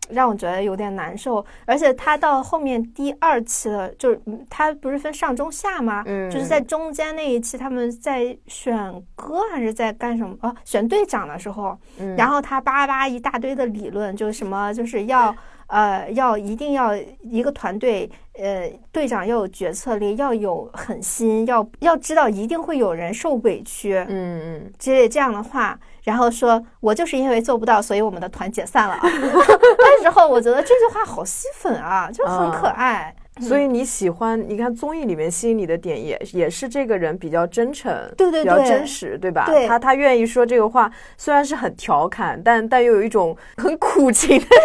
[0.09, 6.05] 让我觉得有点难受，而且他到后面第二期了，就是他不是分上中下吗？
[6.07, 10.37] 嗯，就是在中间那一期他们在选歌还是在干什么？
[10.43, 11.77] 哦，选队长的时候，
[12.17, 15.35] 然后他叭叭一大堆的理论，就什么就是要。
[15.69, 24.09] 呃，要一定要一个团队，呃，队长要有决策力，要有狠心，要要知道一定会有人受委屈，嗯
[24.65, 28.99] 嗯，之类这样的话，然后说我就是因为做不到，所以我们的团解散了。
[29.03, 33.15] 那时候我觉得这句话好吸粉啊，就很可爱。
[33.39, 34.43] 所以你喜欢？
[34.49, 39.45] 你看综艺里面吸引你的点也也是这个人比较真诚，对对对，比较真实，对吧？
[39.45, 44.47] 对，他他愿意说这个话，虽然是很调侃，但但又有一种很苦情的。
[44.49, 44.57] 对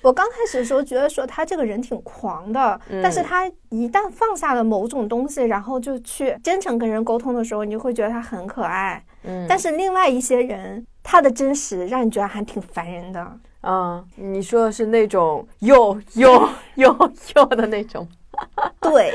[0.00, 9.02] 我刚开始的时候觉得说他这个人挺狂的，但是他一旦放下了某种东西，然后就去真诚跟人沟通的时候，你就会觉得他很可爱。
[9.24, 13.38] 嗯，但是另外一些人，他的真实让你觉得还挺烦人的。
[13.62, 18.06] 嗯，你说的是那种又又又又的那种，
[18.80, 19.12] 对。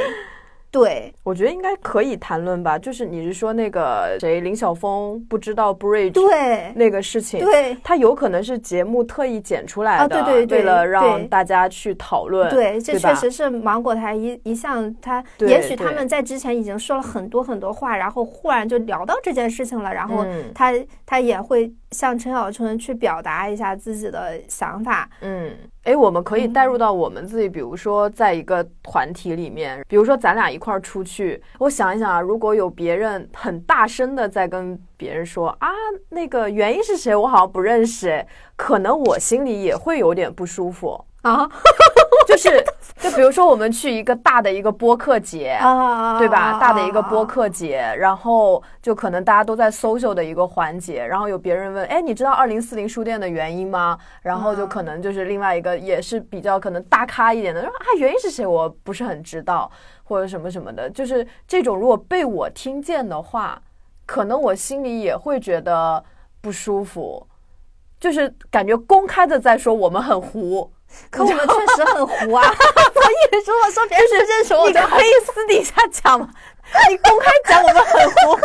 [0.70, 2.78] 对，我觉得应该可以谈论吧。
[2.78, 12.50] 就是你是说那个谁林晓峰不知道 bridge 对那个事情，对，他有可能是节目特意剪出来的，对对对，为了让大家去讨论。
[12.50, 20.74] 对，这确实是芒果台一一向他，也许他们在之前已经说了很多很多话，然后忽然就聊到这件事情了，然后他
[21.06, 25.10] 他也会向陈小春去表达一下自己的想法。
[25.22, 25.52] 嗯。
[25.84, 35.70] 哎，我们可以带入到我们自己，比如说在一个团体里面，比如说咱俩一块儿出去，我想一想啊，如果有别人很大声的在跟别人说啊，
[36.10, 38.26] 那个原因是谁，我好像不认识，
[38.58, 41.06] 可能我心里也会有点不舒服。
[41.22, 41.50] 啊，
[42.38, 42.66] 就是，
[43.00, 46.60] 就比如说我们去一个大的一个播客节，啊，对吧？
[46.60, 53.98] 大的一个播客节，然后就可能大家都在 social 的一个环节，然后有别人问，哎，你知道二零四零书店的原因吗？
[54.22, 58.46] 然后就可能就是另外一个也是比较可能大咖一点的，说啊，原因是谁？
[58.46, 59.70] 我不是很知道，
[60.04, 63.62] 或者什么什么的，就是这种如果被我听见的话，
[64.06, 66.04] 可能我心里也会觉得
[66.40, 67.26] 不舒服，
[68.00, 70.72] 就是感觉公开的在说我们很糊。
[71.12, 72.44] 可我们确实很糊啊！
[72.96, 76.30] 我以为说我说别人认识我，你可以私底下讲嘛，
[76.90, 78.40] 你公开讲我们很糊。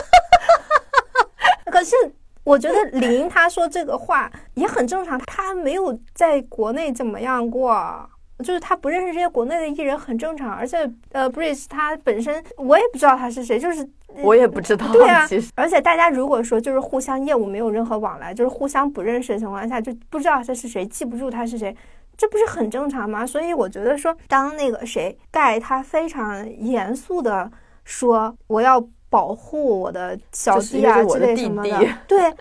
[1.71, 1.97] 可是
[2.45, 8.09] 我觉得林他说这个话也很正常，他没有在国内怎么样过，
[8.45, 10.53] 就是他不认识这些国内的艺人很正常。
[10.53, 14.87] 而且呃，Bridge 他本身我也不知道他是谁，就是我也不知道。
[14.93, 21.75] 对啊，其实而且大家如果说就是互相业务没有任何往来，就是互相不认识的情况下，就不知道他是谁，记不住他是谁。
[22.23, 23.27] 这不是很正常吗？
[23.27, 27.51] 所以我觉得说，当那个谁盖他非常严肃的
[27.83, 28.81] 说我要
[29.11, 32.33] 保护我的小弟啊之类什么的，对，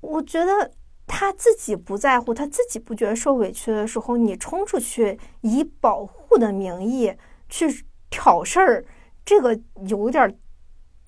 [0.00, 0.68] 我觉得
[1.06, 7.14] 他自己不在乎，他自己不觉得受委屈的时候，你冲出去以保护的名义
[7.48, 8.84] 去挑事儿，
[9.24, 10.36] 这个有点。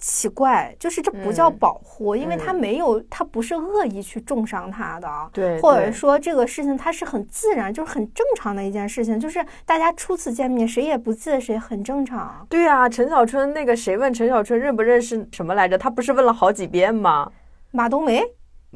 [0.02, 12.44] 奇怪，就是这不叫保护，因为他没有，他不是恶意去重伤他的，对，或者说这个事情他是很自然，就是很正常的一件事情，就是大家初次见面，谁也不记得谁，很正常。
[12.50, 15.78] 对啊，陈小春那个谁问陈小春认不认识什么来着？
[15.78, 17.30] 他不是问了好几遍吗？
[17.70, 18.24] 马冬梅？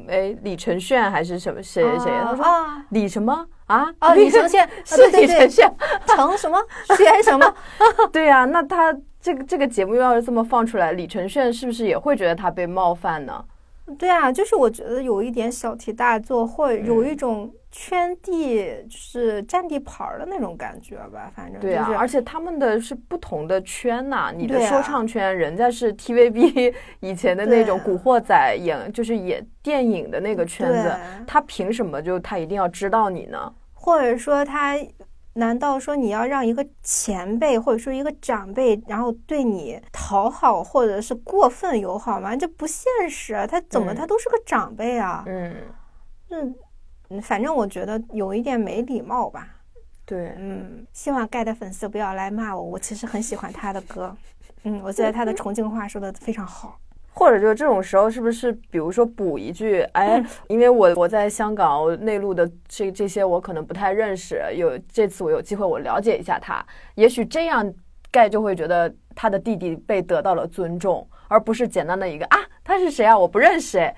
[0.07, 2.09] 哎，李承铉还是什么谁谁？
[2.23, 3.45] 他说啊李什么？
[3.65, 3.91] 啊？
[3.99, 5.69] 哦， 李承铉，是李承铉。
[6.05, 6.57] 成什么
[6.95, 7.53] 轩什么？
[8.13, 13.43] 对呀、那他这个这个节目要是这么放出来，李承铉是不是也会觉得他被冒犯呢？
[13.97, 21.31] 对啊，就是我觉得有一点小题大做，或有一种圈地就是占地盘儿的那种感觉吧。
[21.33, 30.93] 反正对啊，就是而且他们的是不同的圈呐、你的说唱圈，人家是 TVB 以前的那种古惑仔演，就是演电影的那个圈子，
[31.25, 33.53] 他凭什么就他一定要知道你呢？
[33.73, 34.75] 或者说他，
[35.37, 42.35] 难道说你要让一个前辈或者说一个长辈，然后对你讨好或者是过分友好吗？
[42.35, 43.45] 这不现实啊！
[43.45, 45.23] 他怎么嗯他都是个长辈啊？
[45.27, 45.55] 嗯，
[46.29, 46.55] 嗯，
[47.09, 49.47] 嗯反正我觉得有一点没礼貌吧。
[50.05, 54.15] 对，嗯，希望盖的粉丝不要来骂我，我其实很喜欢他的歌。
[54.63, 56.79] 嗯，我觉得他的重庆话说的非常好。
[57.17, 67.73] 或者就这种时候，是不是比如说补一句，哎，因为我我在香港我内陆的这这些我可能不太认识，有这次我有机会我了解一下他，也许这样
[68.11, 73.95] 盖就会觉得他的弟弟被得到了尊重，而不是简单的一个啊他是谁啊我不认识哎。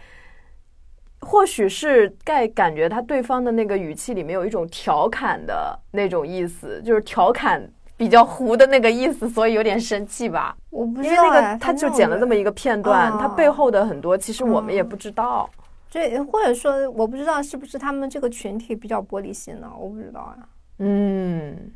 [1.21, 10.55] 或许是盖感觉他对方的那个语气里面有一种调侃的那种意思，就是调侃比较糊的那个意思，所以有点生气吧。
[10.69, 15.49] 我不因为那个他就剪了这么一个片段，哦他背后的很多其实我们也嗯不知道。
[15.89, 19.69] 这或者说我不知道是不是他们这个群体比较玻璃心呢？
[19.77, 20.38] 我不知道啊。
[20.77, 21.71] 嗯，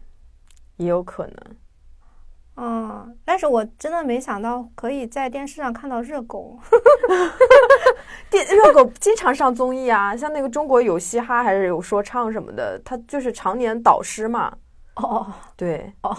[0.78, 1.36] 也有可能。
[2.56, 6.58] 嗯，但是我真的没想到可以在电视上看到热狗。
[8.32, 14.54] 电热狗经常上综艺啊，像那个中国有嘻哈还是有说唱什么的，他就是常年导师嘛。
[14.96, 15.26] 哦
[15.58, 16.16] 对，哦，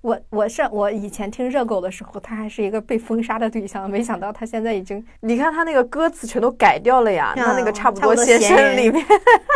[0.00, 9.06] 我我是我以前听热狗的时候，他还是一个被封杀的对象，没想到他现在已经你看他那个歌词全都改掉了呀，他那个嗯差不多先生里面，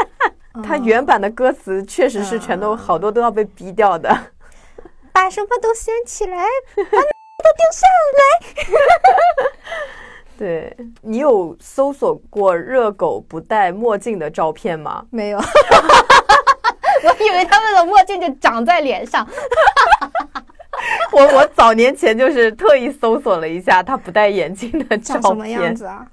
[0.62, 0.84] 他嗯。
[0.84, 4.08] 原版的歌词确实是全都嗯好多都要被逼掉的。
[5.12, 6.36] 把什么都掀起来，
[6.76, 7.88] 把都丢上
[10.38, 10.76] 对。
[11.02, 15.04] 你有搜索过热狗不戴墨镜的照片吗？
[15.10, 15.38] 没有。
[17.02, 19.26] 我以为他们的墨镜就长在脸上。
[21.12, 26.06] 我我早年前就是特意搜索了一下他不戴眼镜的照长什么样片，子啊？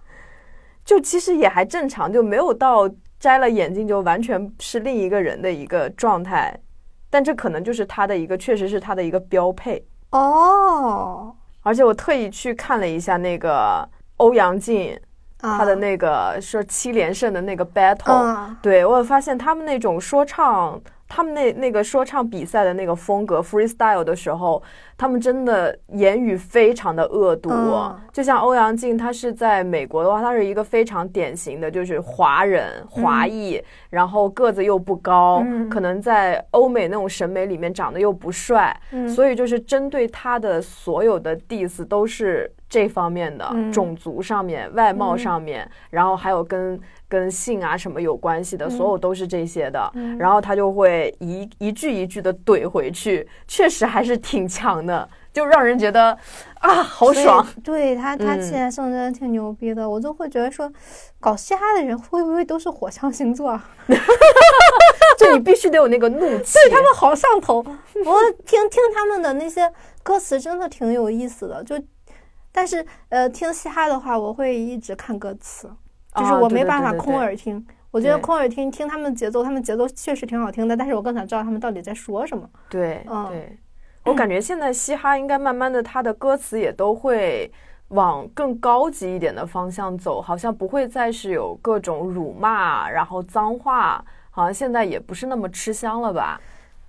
[0.84, 6.58] 就其实也还正常，就没有到摘了眼镜就完全是另一个人的一个状态，
[7.10, 9.86] 但这可能就是他的一个，确实是他的一个标配。
[10.12, 15.00] 哦，而且我特意去看了一下那个欧阳靖啊
[15.40, 18.58] 他的那个说七连胜的那个 battle，、嗯。
[18.62, 24.62] 对我有发现他们那种说唱，他们那那个说唱比赛的那个风格 freestyle 的时候，
[24.98, 27.50] 他们真的言语非常的恶毒。
[27.52, 27.96] 嗯。
[28.12, 35.70] 就像欧阳靖，他是在美国的话，他是一个非常典型的，就是华人华裔，然后个子又不高，嗯。
[35.70, 39.08] 可能在欧美那种审美里面长得又不帅，嗯。
[39.08, 49.90] 所以就是针对他的所有的 diss 都是这方面的，嗯种族上面、外貌上面，然后还有跟跟性啊什么有关系的，所有都是这些的。
[49.96, 56.18] 嗯然后他就会一一句一句的怼回去，确实还是挺强的，就让人觉得
[56.60, 57.46] 啊好爽。
[57.64, 60.70] 对他，他嗯七连胜真的挺牛逼的，我就会觉得说，
[61.22, 63.70] 搞嘻哈的人会不会都是火象星座啊？
[65.18, 66.58] 就你必须得有那个怒气。
[66.70, 69.72] 他们好上头，我听听他们的那些
[70.04, 71.82] 歌词真的挺有意思的，就。
[72.58, 75.72] 但是，呃，听嘻哈的话，我会一直看歌词，
[76.16, 77.68] 就是啊我没办法对对对对空耳听。
[77.92, 82.50] 我觉得空耳听听他们节奏，他们节奏确实挺好听的，但是我更想知道他们到底在说什么。
[82.68, 83.60] 对嗯对，
[84.06, 87.52] 我感觉 现在嘻哈应该慢慢的，它的歌词也都会
[87.90, 96.42] 往更高级一点的方向走，好像不会再是有各种辱骂，然后脏话，好像现在也不是那么吃香了吧？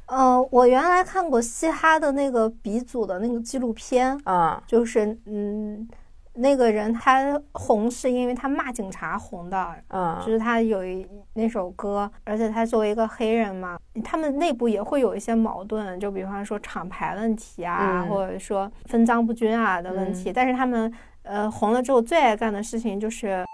[0.08, 5.86] 呃，我原来看过嘻哈的那个鼻祖的那个纪录片，啊就是嗯，
[6.34, 20.30] 那个人他红是因为他骂警察红的，啊就嗯是他有一那首歌，而且他作为一个黑人嘛，他们内部也会有一些矛盾，就比方说厂牌问题啊，嗯或者说分赃不均啊的问题。
[20.30, 20.90] 嗯但是他们
[21.22, 23.44] 呃红了之后最爱干的事情就是，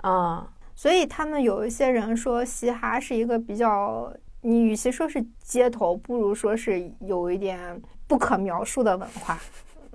[0.00, 9.38] 啊所以他们有一些人说嘻哈是一个比较，你与其说是街头，不如说是有一点不可描述的文化。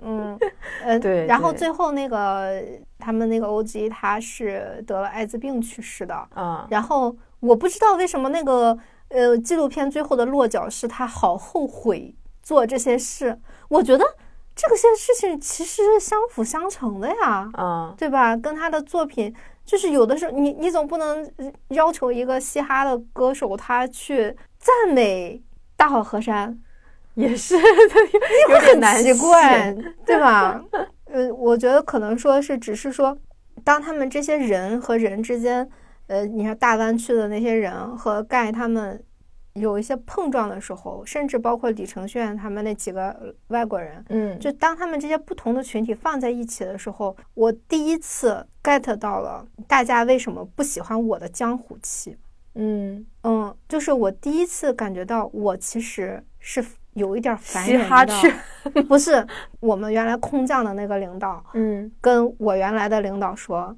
[0.00, 0.38] 嗯，
[0.84, 2.62] 呃， 对对然后最后那个
[2.98, 14.04] 他们那个 OG 他是得了艾滋病去世的，嗯然后我不知道为什么那个呃纪录片最后的落脚是他好后悔做这些事，我觉得
[14.54, 18.36] 这个些事情其实是相辅相成的呀，嗯对吧？
[18.36, 21.28] 跟他的作品就是有的时候你你总不能
[21.70, 25.42] 要求一个嘻哈的歌手他去赞美
[25.76, 26.58] 大好河山，
[27.14, 30.62] 也是有点难奇怪，对吧？
[31.06, 33.16] 呃，我觉得可能说是只是说，
[33.64, 35.68] 当他们这些人和人之间，
[36.08, 39.02] 呃，你看大湾区的那些人和盖他们。
[39.54, 52.16] 有一些碰撞的时候，甚至包括李承铉他们那几个外国人，嗯，就当他们这些不同的群体放在一起的时候，我第一次 get 到了大家为什么不喜欢我的江湖气，
[52.54, 53.04] 嗯。
[53.24, 56.64] 嗯，就是我第一次感觉到我其实是
[56.94, 59.24] 有一点烦人的，不是
[59.60, 63.76] 我们原来空降的那个领导， 嗯，跟我原来的领导说，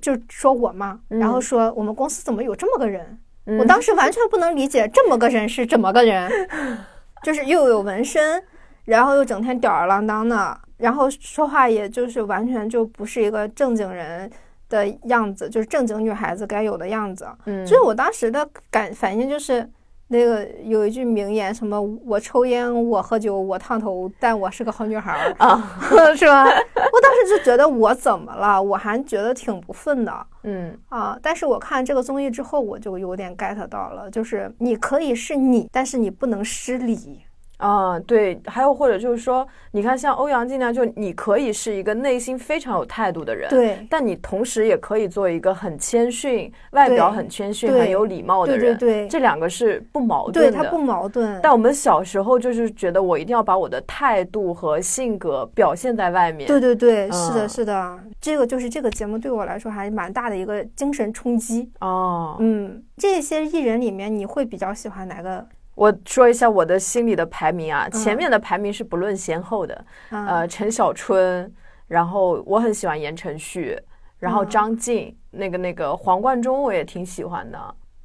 [0.00, 3.18] 就说我嘛，然后说我们公司怎么有这么个人。
[3.58, 6.30] 我当时完全不能理解这么个人是怎么个人，
[7.24, 8.40] 就是又有纹身，
[8.84, 14.30] 然后又整天吊儿郎当的，然后说话也就是完全就不是一个正经人
[14.70, 17.28] 的样子，就是正经女孩子该有的样子。
[17.44, 19.68] 嗯，所以我当时的感反应就是。
[20.12, 25.78] 那个有一句名言，什么我抽烟，我喝酒，我烫头，但我是个好女孩儿 啊，
[26.18, 26.42] 是吧？
[26.42, 28.60] 我当时就觉得我怎么了？
[28.60, 31.16] 我还觉得挺不忿的，嗯啊。
[31.22, 37.20] 但是我看这个综艺之后，我就有点 get 到了，就是你可以是你，但是你不能失礼。
[37.60, 51.38] 啊，对，还有或者就是说，你看像欧阳靖那样，就你可以是一个内心非常有态度的人，对，但你同时也可以做一个很谦逊、外表很谦逊、很有礼貌的人，对对对，这两个是不矛盾的，对，它不矛盾。
[51.42, 62.36] 但我们小时候就是觉得我一定要把我的态度和性格表现在外面，对对对，是的，是的，这个就是这个节目对我来说还蛮大的一个精神冲击哦。
[62.40, 65.46] 嗯，这些艺人里面，你会比较喜欢哪个？
[65.80, 71.50] 我说一下我的心里的排名啊，前面的排名是不论先后的，呃，陈小春，
[71.88, 73.80] 然后我很喜欢言承旭，
[74.18, 77.58] 然后张晋，那个那个黄贯中我也挺喜欢的，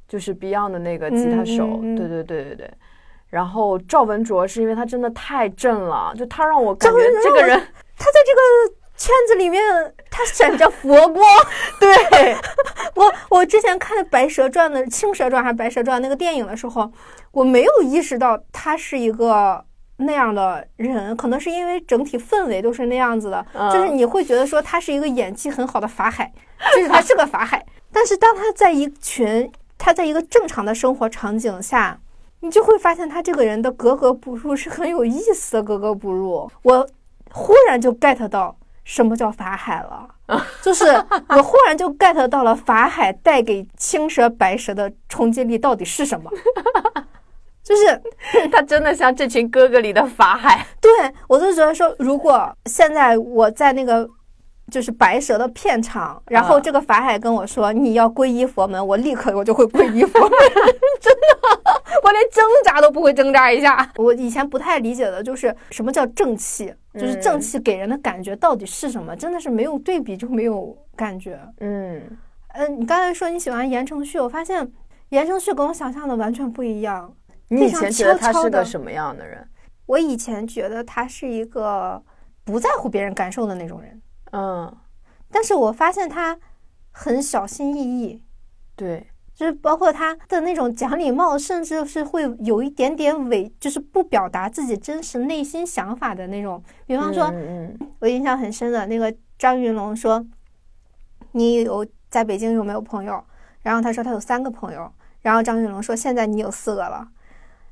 [0.08, 2.70] 就是 Beyond 的那个吉他手，对对对对对，
[3.28, 8.75] 然后赵文卓是因为他真的太正了，就他让我感觉这个人，他在这个。
[8.96, 9.62] 圈子里面，
[10.10, 11.24] 他闪着佛光。
[11.78, 12.36] 对
[12.96, 16.90] 我，我之前看《白蛇传》的《青蛇传》还是《白蛇传》那个电影的时候，
[17.32, 19.62] 我没有意识到他是一个
[19.98, 21.14] 那样的人。
[21.16, 26.32] 可能是因为整体氛围都是那样子的，就是你会觉得说他是一个演技很好的法海，
[26.74, 27.64] 就是他是个法海。
[27.92, 31.98] 但是当他在一群，他在一个正常的生活场景下，
[32.40, 36.50] 你就会发现他这个人的格格不入是很有意思的格格不入。
[36.62, 36.88] 我
[37.32, 38.56] 忽然就 get 到。
[38.86, 40.08] 什么叫法海了？
[40.62, 40.86] 就是
[41.28, 46.30] 我忽然就 get 到了法海带给青蛇白蛇的冲击力到底是什么？
[47.64, 48.00] 就是
[48.52, 50.64] 他真的像这群哥哥里的法海。
[50.80, 50.88] 对
[51.26, 54.08] 我就觉得说，如果现在我在那个。
[54.70, 60.30] 就是白蛇的片场，然后这个法海跟我说你要皈依佛门，我立刻我就会皈依佛门，
[61.00, 63.88] 真的，我连挣扎都不会挣扎一下。
[63.96, 69.14] 我以前不太理解的就是什么叫正气，就是正气给人的感觉到底是什么？
[69.14, 71.38] 真的是没有对比就没有感觉。
[71.60, 72.02] 嗯
[72.54, 74.68] 嗯，你刚才说你喜欢言承旭，我发现
[75.10, 77.14] 言承旭跟我想象的完全不一样。
[77.48, 79.46] 你以前觉得他是个什么样的人？
[79.86, 82.02] 我以前觉得他是一个
[82.44, 84.02] 不在乎别人感受的那种人。
[84.32, 84.76] 嗯，
[85.30, 86.38] 但是我发现他
[86.90, 88.22] 很小心翼翼，
[88.74, 96.62] 对，就是包括他的那种讲礼貌，甚至是会有一点点伪，就是不表达自己真实内心想法的那种。
[96.86, 97.32] 比方说，
[98.00, 100.24] 我印象很深的那个张云龙说
[101.32, 103.22] ：“你有在北京有没有朋友？”
[103.62, 104.90] 然后他说他有三个朋友，
[105.22, 107.08] 然后张云龙说：“现在你有四个了。”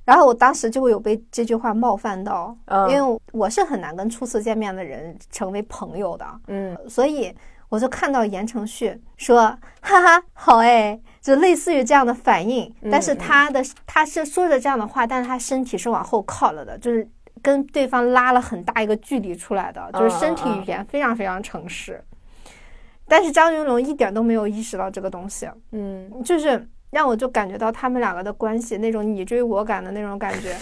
[0.05, 2.55] 然后我当时就会有被这句话冒犯到，
[2.91, 7.35] 因为我是很难跟初次见面的人成为朋友的，嗯，所以
[7.71, 9.41] 我就看到言承旭说，
[9.81, 17.09] 哈哈，好哎，就类似于这样的反应，但是他的他是说着这样的话，但是他身体是往后靠了的，就是
[17.41, 22.05] 跟对方拉了很大一个距离出来的，就是身体语言非常非常诚实，
[23.09, 26.69] 但是张云龙一点都没有意识到这个东西，嗯，就是。
[26.95, 30.57] 让我就感觉到他们两个的关系那种你追我赶的那种感觉，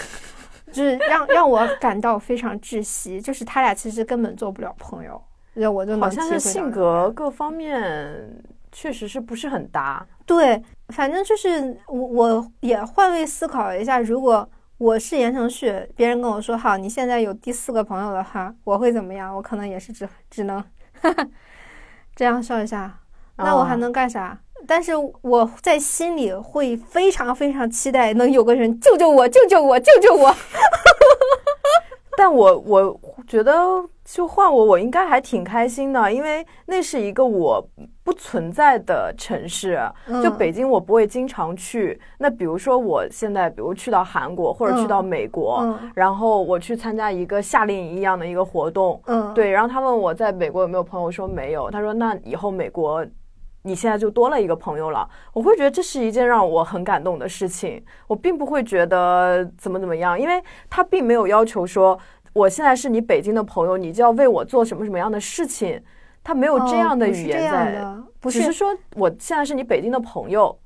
[0.73, 3.21] 就是让让我感到非常窒息。
[3.21, 5.23] 就是他俩其实根本做不了朋友，
[5.71, 10.05] 我就好像是性格各方面确实是不是很搭。
[10.25, 19.37] 对，反正就是我我也换位思考一下，如果我是言承旭，别人跟我说好你现在有第四个朋友的话，我会怎么样？
[19.37, 20.65] 我可能也是只只能
[22.17, 22.99] 这样笑一下。
[23.37, 24.39] 那我还能干啥？
[24.67, 24.93] 但是
[25.23, 30.35] 我在心里会非常非常期待能有个人救救我，救救我，救救我。
[32.15, 33.53] 但我我觉得，
[34.05, 37.67] 就换我，我应该还挺开心的，因为那是一个我
[38.05, 39.81] 不存在的城市。
[40.23, 41.99] 就北京，我不会经常去。
[42.19, 49.51] 那比如说，我现在比如去到韩国或者去到美国，然后我去参加一个夏令营一样的一个活动，嗯，对。
[49.51, 51.71] 然后他问我在美国有没有朋友，我说没有。
[51.71, 53.05] 他说那以后美国。
[53.63, 57.83] 你现在就多了一个朋友了，我会觉得这是一件让我很感动的事情。
[58.07, 61.99] 我并不会觉得怎么怎么样，因为他并没有要求说
[62.33, 65.83] 我现在是你北京的朋友，你就要为我做什么什么样的事情。
[66.25, 67.85] 他没有这样的语言在，
[68.31, 70.57] 只是说我现在是你北京的朋友。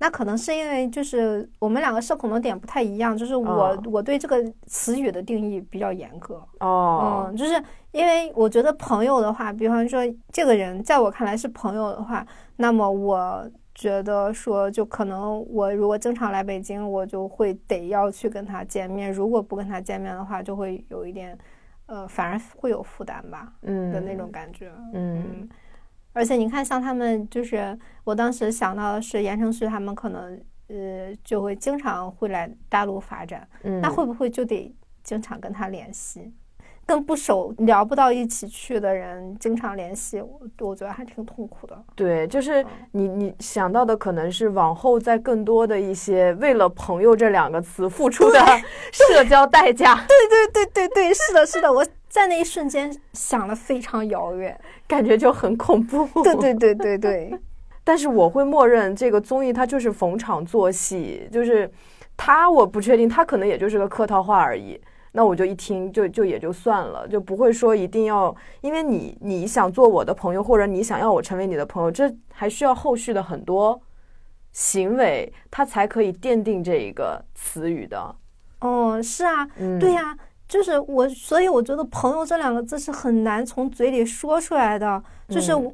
[0.00, 4.36] 那可能是因为就是我们两个社恐的点不太一样，就是我我对这个
[4.66, 10.00] 词语的定义比较严格哦，嗯，就是因为我觉得朋友的话，比方说
[10.32, 12.24] 这个人在我看来是朋友的话，
[12.56, 21.36] 那么我觉得说就可能我如果经常来北京，我就会得要去跟他见面，如果不跟他见面的话，就会有一点
[21.86, 25.48] 呃，反而会有负担吧，嗯的那种感觉，嗯。
[26.18, 33.48] 而且你看，像他们，就是我当时想到的是言承旭他们可能，呃，就会经常会来大陆发展，
[33.80, 36.32] 那会不会就得经常跟他联系？
[36.88, 41.78] 跟不熟、聊不到一起去的人经常联系，我我觉得还挺痛苦的。
[41.94, 48.40] 对，就是你你想到的可能是往后在更多的一些为了“朋友”这两个词付出的
[48.90, 50.02] 社交代价。
[50.08, 50.16] 对
[50.50, 56.08] 对对对对，是的，是的，我在那一瞬间想的非常遥远，感觉就很恐怖。
[56.22, 57.38] 对对对对对。
[57.84, 61.70] 但是我会默认这个综艺它就是逢场作戏，就是
[62.16, 64.80] 他我不确定，他可能也就是个客套话而已。
[65.12, 73.80] 那我就一听就就也就算了，就不会说一定要，因为你你想做我的朋友，或者你想要我成为你的朋友，这还需要后续的很多
[74.52, 78.14] 行为，它才可以奠定这一个词语的。
[78.60, 79.48] 哦，是啊，
[79.80, 85.72] 对呀，就是我，所以我觉得“朋友”这两个字是很难从嘴里说出来的，就是我，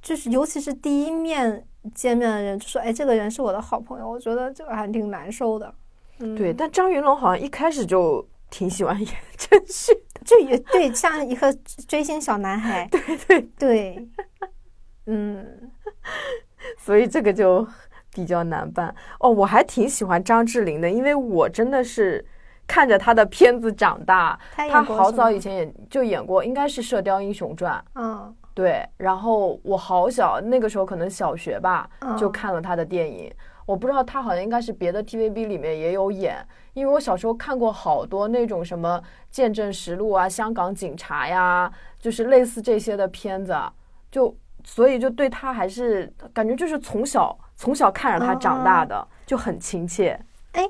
[0.00, 5.74] 就是尤其是第一面见面的人就说：“哎，这个人是我的好朋友。”我觉得这个还挺难受的。
[6.18, 8.26] 嗯，对，但张云龙好像一开始就。
[8.50, 9.92] 挺喜欢言承旭，
[10.24, 11.52] 就也对，像一个
[11.88, 12.86] 追星小男孩。
[12.90, 14.08] 对对对，
[15.06, 15.70] 嗯，
[16.76, 17.66] 所以这个就
[18.12, 19.30] 比较难办哦。
[19.30, 22.24] 我还挺喜欢张智霖的，因为我真的是
[22.66, 24.38] 看着他的片子长大。
[24.54, 27.78] 他好早以前也就演过，应该是《射雕英雄传》。
[27.94, 28.84] 嗯，对。
[28.96, 31.88] 然后我好小，那个时候可能小学吧，
[32.18, 33.32] 就看了他的电影。
[33.64, 36.44] 我不知道他好像应该是别的 TVB 里面也有演。
[36.74, 39.00] 因为我小时候看过好多那种什么
[39.30, 43.54] 《见证实录》啊、香港警察呀，就是类似这些的片子，
[44.10, 50.18] 就所以就对他还是感觉就是从小从小看着他长大的，就很亲切。
[50.52, 50.62] 哎，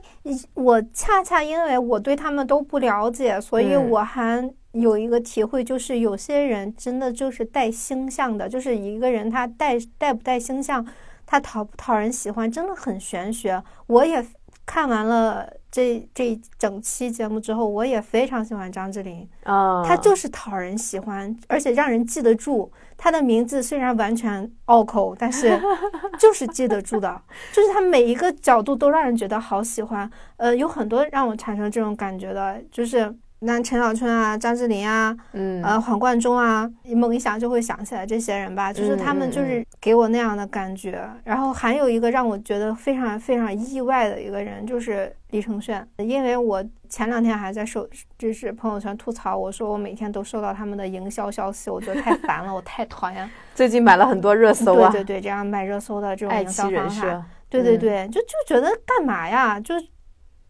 [0.54, 10.86] 我恰恰因为我对他们都不了解，所以我还有一个体会，就是有些人真的就是带星象的，就是一个人他带带不带星象，
[11.26, 13.62] 他讨不讨人喜欢，真的很玄学。
[13.86, 14.24] 我也
[14.64, 15.59] 看完了。
[15.70, 22.70] 这这一整期节目之后，我也非常喜欢张智霖啊，他就是讨人喜欢，而且让人记得住。
[22.96, 25.58] 他的名字虽然完全拗口，但是
[26.18, 30.10] 就是记得住的，就是他每一个角度都让人觉得好喜欢。
[30.36, 33.14] 呃，有很多让我产生这种感觉的，就是。
[33.42, 41.08] 那陈小春啊，张智霖啊，嗯，呃，黄贯中啊，猛一想就会想起来这些人吧，就是他们就是给我那样的感觉。
[41.24, 47.88] 然后还有一个让我觉得非常非常意外的一个人，就是李承铉，因为我前两天还在收，
[48.18, 53.30] 就是朋友圈吐槽，我说我每天都收到他们的营销消息，我觉得太烦了，我太讨厌。
[53.54, 59.74] 最近买了很多热搜啊，对对对，这样买热搜的这种营销方法，对对对，就就觉得干嘛呀，就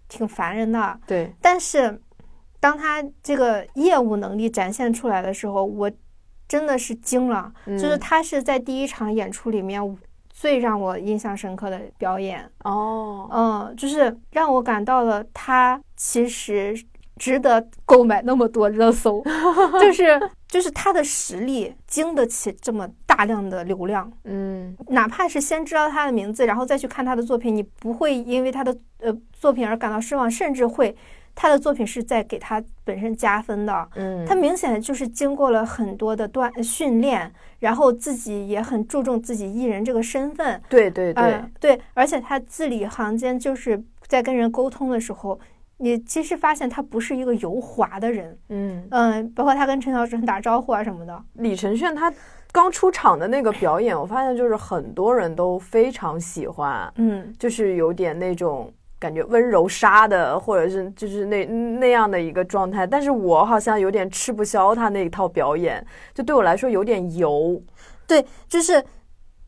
[0.08, 0.98] 挺烦人的。
[1.06, 2.00] 对，但是。
[2.60, 5.90] 当他这个业务能力展现出来的时候，我
[6.46, 7.50] 真的是惊了。
[7.66, 9.98] 就是他是在第一场演出里面
[10.28, 16.74] 最让我印象深刻的表演哦，嗯，就是让我感到了他其实
[17.16, 19.22] 值得购买那么多热搜，
[19.80, 24.10] 就是就是他的实力经得起这么大量的流量。
[24.24, 30.96] 嗯，哪怕是先知道他的名字，然后再去看他的作品，你不会因为他的呃作品而感到失望，甚至会。
[31.42, 41.42] 他的作品是在给他本身加分的，嗯，他明显就是经过了很多的锻训练，然后自己也很注重自己艺人这个身份，对对对。
[41.58, 45.40] 对，而且他字里行间就是在跟人沟通的时候，
[45.78, 48.86] 你其实发现他不是一个油滑的人，嗯。
[48.90, 51.24] 嗯，包括他跟陈小春打招呼啊什么的。
[51.36, 52.12] 李承铉他
[52.52, 58.70] 刚出场的那个表演，我发现就是很多人都非常喜欢，嗯，就是有点那种。
[59.00, 62.86] 感觉温柔杀的，或者是就是那那样的一个状态。
[62.86, 65.84] 但是我好像有点吃不消他那一套表演，
[66.14, 67.60] 就对我来说有点油，
[68.06, 68.84] 对，就是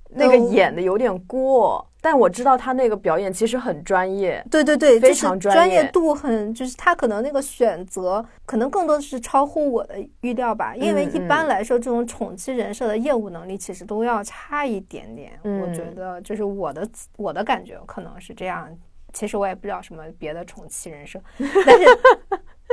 [0.08, 1.86] 那个演的有点过。
[2.04, 10.74] 但我知道他那个表演其实很专业，对对对，非常专业专业度很，就是他可能那个选择可能更多的是超乎我的预料吧。
[10.74, 15.38] 因为一般来说，这种宠妻人设的业务能力其实都要差一点点。
[15.44, 18.68] 我觉得就是我的我的感觉可能是这样。
[19.12, 21.86] 其实我也不知道什么别的宠妻人设， 但是。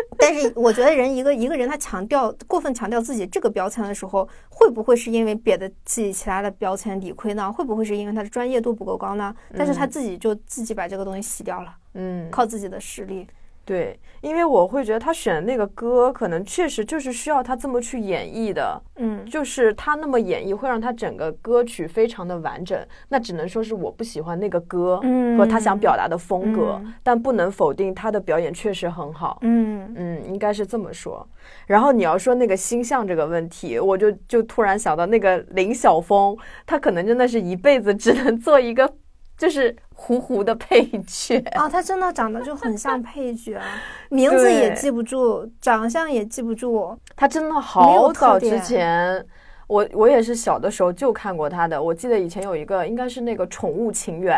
[0.18, 7.52] 但是我觉得人一个一个人他强调过分强调自己这个标签的时候，会不会是因为别的自己其他的标签理亏呢？
[7.52, 9.36] 会不会是因为他的专业度不够高呢？
[9.58, 13.28] 但是他自己就自己把这个东西洗掉了，嗯，靠自己的实力。
[13.70, 18.82] 对，因为我会觉得他选的那个歌，可能确实就是需要他这么去演绎的。
[18.96, 22.84] 嗯，就是他那么演绎，会让他整个歌曲非常的完整。
[23.10, 25.00] 那只能说是我不喜欢那个歌
[25.38, 29.38] 和他想表达的风格，但不能否定他的表演确实很好。
[29.42, 31.24] 嗯嗯，应该是这么说。
[31.68, 38.92] 然后你要说那个星象这个问题，我就就突然想到那个林晓峰，他可能真的是一辈子只能做一个。
[39.40, 43.58] 就是糊糊的配角啊，他真的长得就很像配角，
[44.12, 46.94] 名字也记不住，长相也记不住。
[47.16, 49.26] 他真的好早之前，
[49.68, 51.82] 我我也是小的时候就看过他的。
[51.82, 54.36] 我记得以前有一个，应该是那个《宠物情缘》，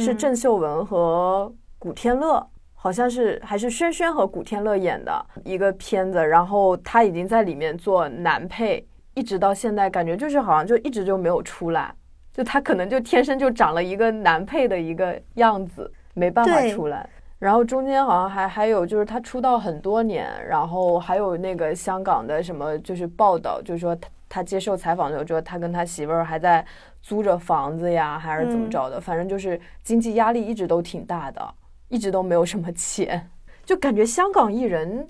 [0.00, 6.24] 是郑秀文和古天乐，好像是还是轩轩和古天乐演的一个片子。
[6.24, 11.92] 然后他已经在里面做男配，一直到现在，感觉就是好像就一直就没有出来。
[12.36, 17.08] 就他可能就天生就长了一个男配的一个样子，没办法出来。
[17.38, 26.62] 然后中间好像还还有就是他出道很多年，然后还有那个香港的什么就是报道，就是说他他接受采访的时候说他跟他媳妇儿还在
[27.00, 31.54] 租着房子呀，还是怎么着的，反正就是经济压力一直都挺大的，
[31.88, 33.30] 一直都没有什么钱，
[33.64, 35.08] 就感觉香港艺人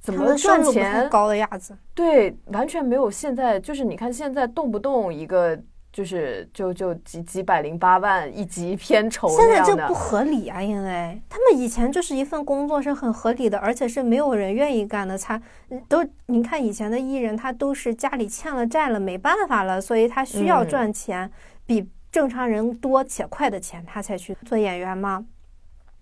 [0.00, 1.72] 怎么赚钱高的样子？
[1.94, 5.56] 对，完全没有现在就是你看现在动不动一个。
[5.98, 10.62] 就是就就几几百零八万一集片酬，现在这不合理啊！
[10.62, 15.18] 因为他们以前就是一份工作是很合理的，而且是没有人愿意干的。
[15.18, 15.42] 他
[15.88, 21.28] 都你看以前的艺人，他都是家里欠了债了，没办法了，所以他需要赚钱，
[21.66, 25.26] 比正常人多且快的钱，他才去做演员嘛。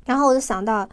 [0.05, 0.87] 然后我就想到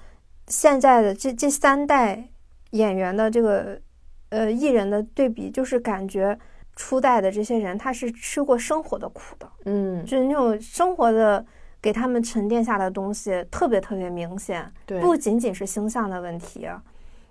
[0.48, 2.30] 现在的这这三代
[2.70, 3.82] 演员的这个
[4.30, 6.40] 呃艺人的对比，就是感觉。
[6.76, 11.46] 初代的这些人，他是吃过生活的苦的，嗯，就是那种生活的
[11.82, 16.68] 给他们沉淀下的东西特别特别明显，对，不仅仅是星象的问题，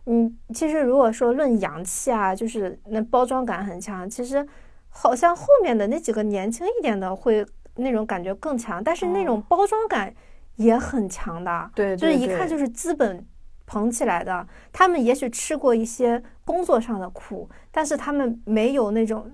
[0.06, 4.46] 嗯，其实如果说论洋气啊，就是那包装感很强，其实
[4.88, 7.44] 好像后面的那几个年轻一点的会
[7.76, 10.14] 那种感觉更强，但是那种包装感
[10.56, 13.26] 也很强的，对，就是一看就是资本。
[13.64, 19.28] 捧起来的，他们也许吃过一些工作上的苦，但是他们没有那种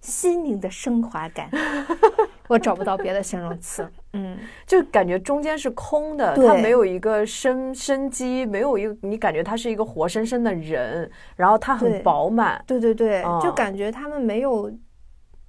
[0.00, 1.50] 心灵的升华感。
[2.48, 14.72] 我找不到别的形容词，嗯，就感觉中间是空的，它没有一个生生机，没有一个你感觉他是一个活生生的人，然后他很饱满，对对对，就感觉他们没有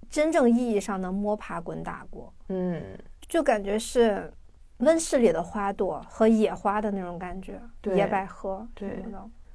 [0.09, 2.83] 真正意义上的摸爬滚打过，嗯，
[3.29, 4.33] 就感觉是。
[4.79, 7.59] 温室里的花朵和野花的那种感觉，
[7.93, 9.03] 野百合，对。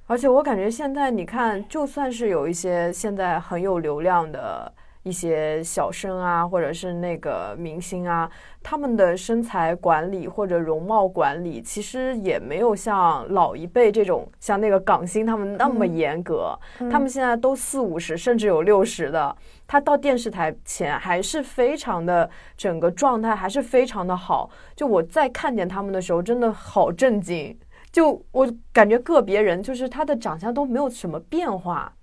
[0.07, 4.73] 而且我感觉现在你看，就算是有一些现在很有流量的。
[5.05, 8.27] 一些小生啊，或者是那个明星啊，
[8.63, 16.59] 他们的身材管理或者容貌管理，其实也没有像老一辈这种，像那个港星他们那么严格。
[16.91, 19.37] 他们现在都四五十，甚至有六十的，
[19.67, 24.49] 他到电视台前还是非常的，整个状态还是非常的好。
[24.75, 27.55] 就我在看见他们的时候，真的好震惊。
[27.95, 31.95] 就我感觉个别人就是他的长相都没有什么变化。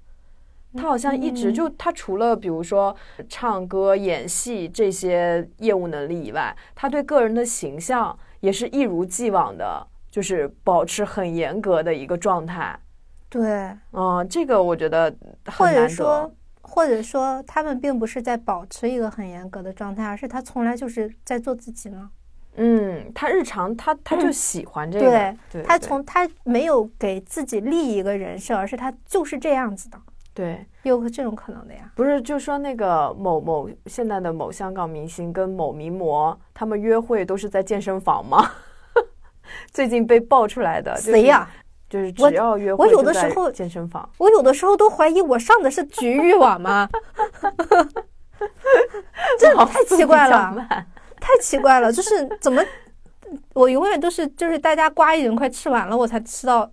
[0.73, 2.95] 他好像一直就他除了比如说
[3.27, 12.79] 唱歌、演戏这些业务能力以外，他对个人的形象也是一如既往的，就是保持很严格的一个状态。
[13.27, 15.13] 对，嗯，这个我觉得
[15.57, 22.11] 或者说，或者说他们并不是在保持一个很严格的状态，而是他从来就是在做自己吗？
[22.55, 29.97] 嗯，他日常他他就喜欢这个，对他从他没有给自己立一个人设，而是他就是这样子的。
[30.33, 31.91] 对，有这种可能的呀。
[31.95, 38.51] 不是，就说那个某某现在的某香港明星跟某名模，他们约会都是在健身房吗？
[39.71, 41.49] 最近被爆出来的谁呀？
[41.89, 46.87] 就是只要约会，我有的时候健身房，我有的时候都怀疑我上的是局域网吗？
[49.37, 50.65] 这太奇怪了，
[51.21, 52.61] 太奇怪了， 就是怎么
[53.53, 56.69] 我永远都是就是大家瓜已经快吃完了，我才吃到，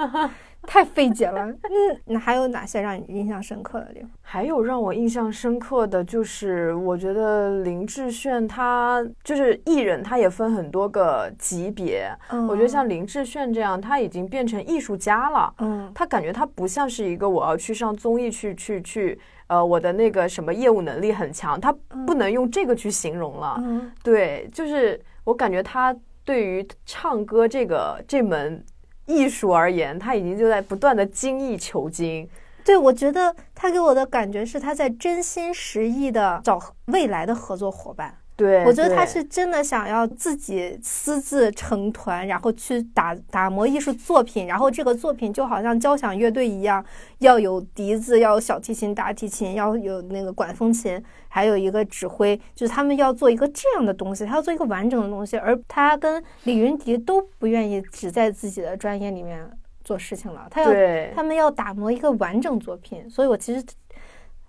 [0.66, 1.46] 太费解了。
[1.46, 4.10] 嗯，那还有哪些让你印象深刻的地方？
[4.22, 12.10] 还有让我印象深刻的就是，我觉得林志炫他就是艺人，他也分很多个级别。
[12.28, 15.52] 嗯，我觉得像林志炫这样，他已经变成艺术家了。
[15.58, 19.18] 嗯，他感觉他不像是一个我要去上综艺去去去，
[19.50, 21.70] 呃，我的那个什么业务能力很强，他
[22.06, 23.56] 不能用这个去形容了。
[23.58, 25.94] 嗯，对，就是我感觉他
[26.24, 28.64] 对于唱歌这个这门。
[29.06, 32.28] 艺术而言，他已经就在不断的精益求精。
[32.64, 38.16] 对我觉得他给我的感觉是他在真心实意的找未来的合作伙伴。
[38.40, 46.82] 对，我觉得他是真的想要自己私自成团，然后去打打磨艺术作品，然后这个作品就好像交响乐队一样，
[47.18, 59.46] 要有笛子，要有小提琴、大提琴，要有那个管风琴，还有一个指挥，就是他们要做一个这样的东西，他要做一个完整的东西，而他跟李云迪都不愿意只在自己的专业里面
[59.84, 60.70] 做事情了，他要
[61.14, 63.62] 他们要打磨一个完整作品，所以我其实。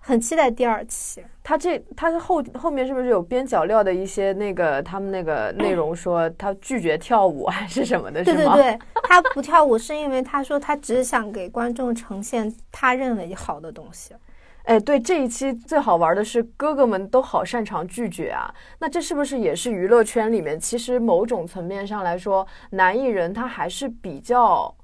[0.04, 8.24] 很期待第二期，他这他是后后面是不是有边角料的一些那个他们那个内容 说他拒绝跳舞还 是什么的？
[8.24, 14.12] 对对对，他不跳舞是因为他说他只想给观众呈现他认为好的东西。
[14.64, 24.74] 哎，对这一期最好玩的是哥哥们都好擅长拒绝啊，那这是不是也是娱乐圈里面其实某种层面上来说男艺人他还是比较。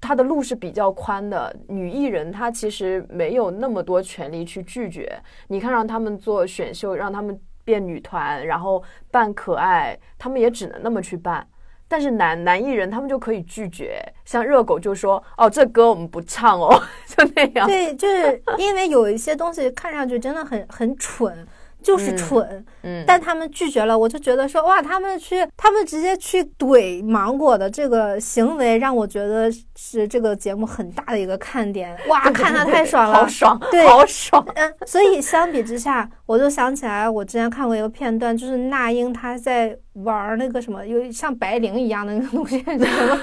[0.00, 5.20] 他的路是比较宽的，女艺人她其实没有那么多权利去拒绝。
[5.48, 11.46] 你看，让他们做选秀，让他们变女团，然后扮可爱，他们也只能那么去扮。
[11.86, 16.80] 但是男男艺人他们就可以拒绝，像热狗就说：“哦，这歌我们不唱哦。
[17.04, 17.66] ”就那样。
[17.66, 21.46] 对，就是因为有一些东西看上去真的很很蠢。
[21.82, 43.20] 就是蠢，嗯，但他们拒绝了，我就觉得说，哇，他们去，他们直接去怼芒果的这个行为，让我觉得是这个节目很大的一个看点，哇，看他太爽了，好爽，对，好爽，嗯，所以相比之下，我就想起来，我之前看过一个片段，就是那英她在玩那个什么，有像白灵一样的那个东西，什么，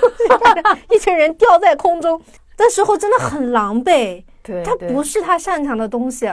[0.91, 2.19] 一群人吊在空中
[2.57, 6.27] 的时候，真的很狼狈，对，他不是他擅长的东西。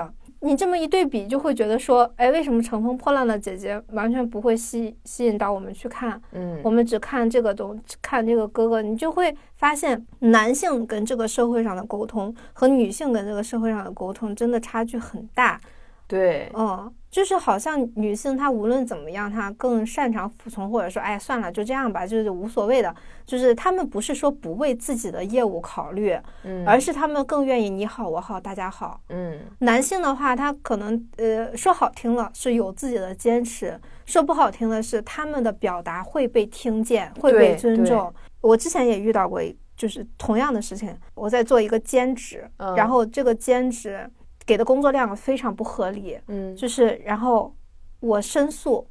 [0.45, 6.20] 你这么一对比，就会觉得说，哎，为什么乘风破浪的姐姐完全不会吸吸引到我们去看？
[6.32, 15.59] 嗯，我们只看这个东，看这个哥哥，你就会发现，男性跟这个社会上的沟通和女性跟这个社会上的沟通真的差距很大。
[16.07, 16.92] 对，嗯。
[17.14, 22.92] 就是好像女性她无论怎么样，她更擅长服从，或者说，哎，算了，就这样吧，就是无所谓的。
[23.24, 29.38] 就是他们不是说不为自己的业务考虑，嗯，而是他们更愿意你好我好大家好，嗯。
[29.61, 38.12] 男性的话，他可能呃说好听了是有自己的坚持，说不好听的是他们的表达会被听见，会被尊重。
[38.40, 39.40] 我之前也遇到过，
[39.76, 44.05] 就是同样的事情，我在做一个兼职，然后这个兼职。
[44.47, 47.55] 给的工作量非常不合理，嗯，就是然后
[48.01, 48.86] 我申诉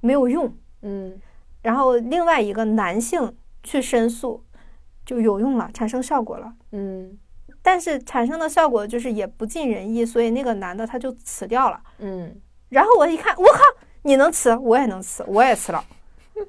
[0.00, 1.18] 没有用，嗯，
[1.62, 4.42] 然后另外一个男性去申诉
[5.06, 7.18] 就有用了，产生效果了，嗯，
[7.62, 12.34] 但是产生的效果就是也不尽人意，所以那个男的他就辞掉了，嗯，
[12.68, 13.60] 然后我一看，我靠，
[14.02, 15.82] 你能辞，我也能辞，我也辞了，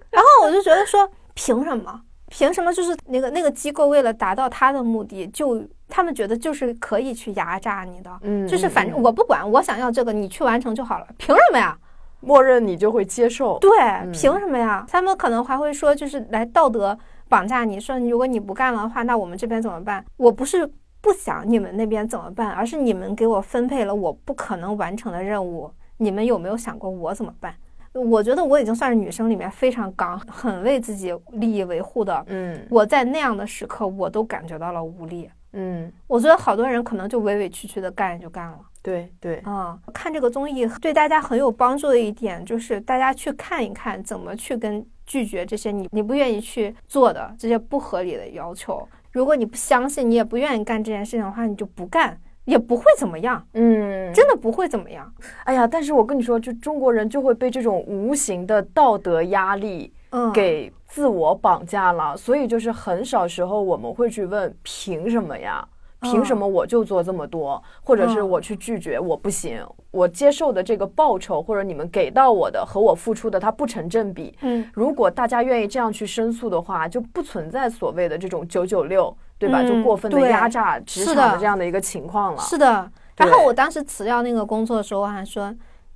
[0.10, 2.02] 然后我就觉得说，凭什么？
[2.28, 2.74] 凭什么？
[2.74, 11.08] 就是那个那个机构为了达到他的目的，就他们觉得就是可以去压榨你的，嗯，就是反正我不管，我想要这个，你去完成就好了。
[11.18, 11.78] 凭什么呀？
[12.22, 13.60] 默认你就会接受？
[13.60, 13.70] 对，
[14.12, 14.86] 凭什么呀？
[14.90, 16.98] 他们可能还会说，就是来道德
[17.30, 20.04] 绑架你，说如果你不干了的话，那我们这边怎么办？
[20.18, 20.68] 我不是
[21.02, 27.54] 不想你们那边怎么办，而是你们给我分配了我不可能完成的任务，你们有没有想过我怎么办？
[27.94, 32.26] 我觉得我已经算是女生里面非常刚、很为自己利益维护的。
[32.28, 35.30] 嗯，我在那样的时刻，我都感觉到了无力。
[35.56, 38.60] 嗯，我觉得好多人可能就委委屈屈的干就干了。
[38.84, 48.88] 对对，啊，看这个综艺对大家很有帮助的一点就是，大家去看一看怎么去跟拒绝这些你你不愿意去做的这些不合理的要求。
[49.12, 52.20] 如果你不相信，你也不愿意干这件事情的话，你就不干。
[52.46, 55.12] 也不会怎么样，嗯，真的不会怎么样。
[55.46, 62.16] 哎呀，但是我跟你说，就中国人就会被这种无形的道德压力，嗯，给自我绑架了。
[62.16, 65.68] 所以就是很少时候我们会去问，凭什么呀？
[66.02, 67.62] 凭什么我就做这么多？
[67.84, 74.38] 或者是我去拒绝，我不行，我接受的这个报酬或者你们给到我的和我付出的它不成正比。
[74.42, 79.16] 嗯，如果大家愿意这样去申诉的话，就不存在所谓的这种九九六。
[79.38, 79.62] 对吧？
[79.62, 82.42] 就过分的压榨职场的这样的一个情况了。
[82.42, 82.90] 是的。
[83.18, 85.54] 然后我当时辞掉那个工作的时候，我还说，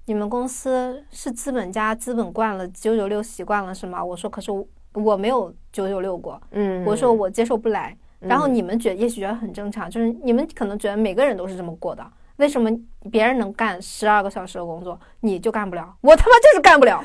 [0.09, 4.03] 你们公司是资本家资本惯了，九九六习惯了是吗？
[4.03, 4.51] 我说可是
[4.93, 7.95] 我没有九九六过，嗯，我说我接受不来。
[8.17, 12.03] 然后你们觉也许觉得很正常，就是你们可能觉得每个人都是这么过的。
[12.37, 12.71] 为什么
[13.11, 15.95] 别人能干十二个小时的工作，你就干不了？
[16.01, 17.03] 我他妈就是干不了，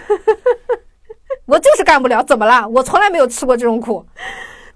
[1.44, 2.24] 我就是干不了。
[2.24, 2.66] 怎么了？
[2.66, 4.02] 我从来没有吃过这种苦。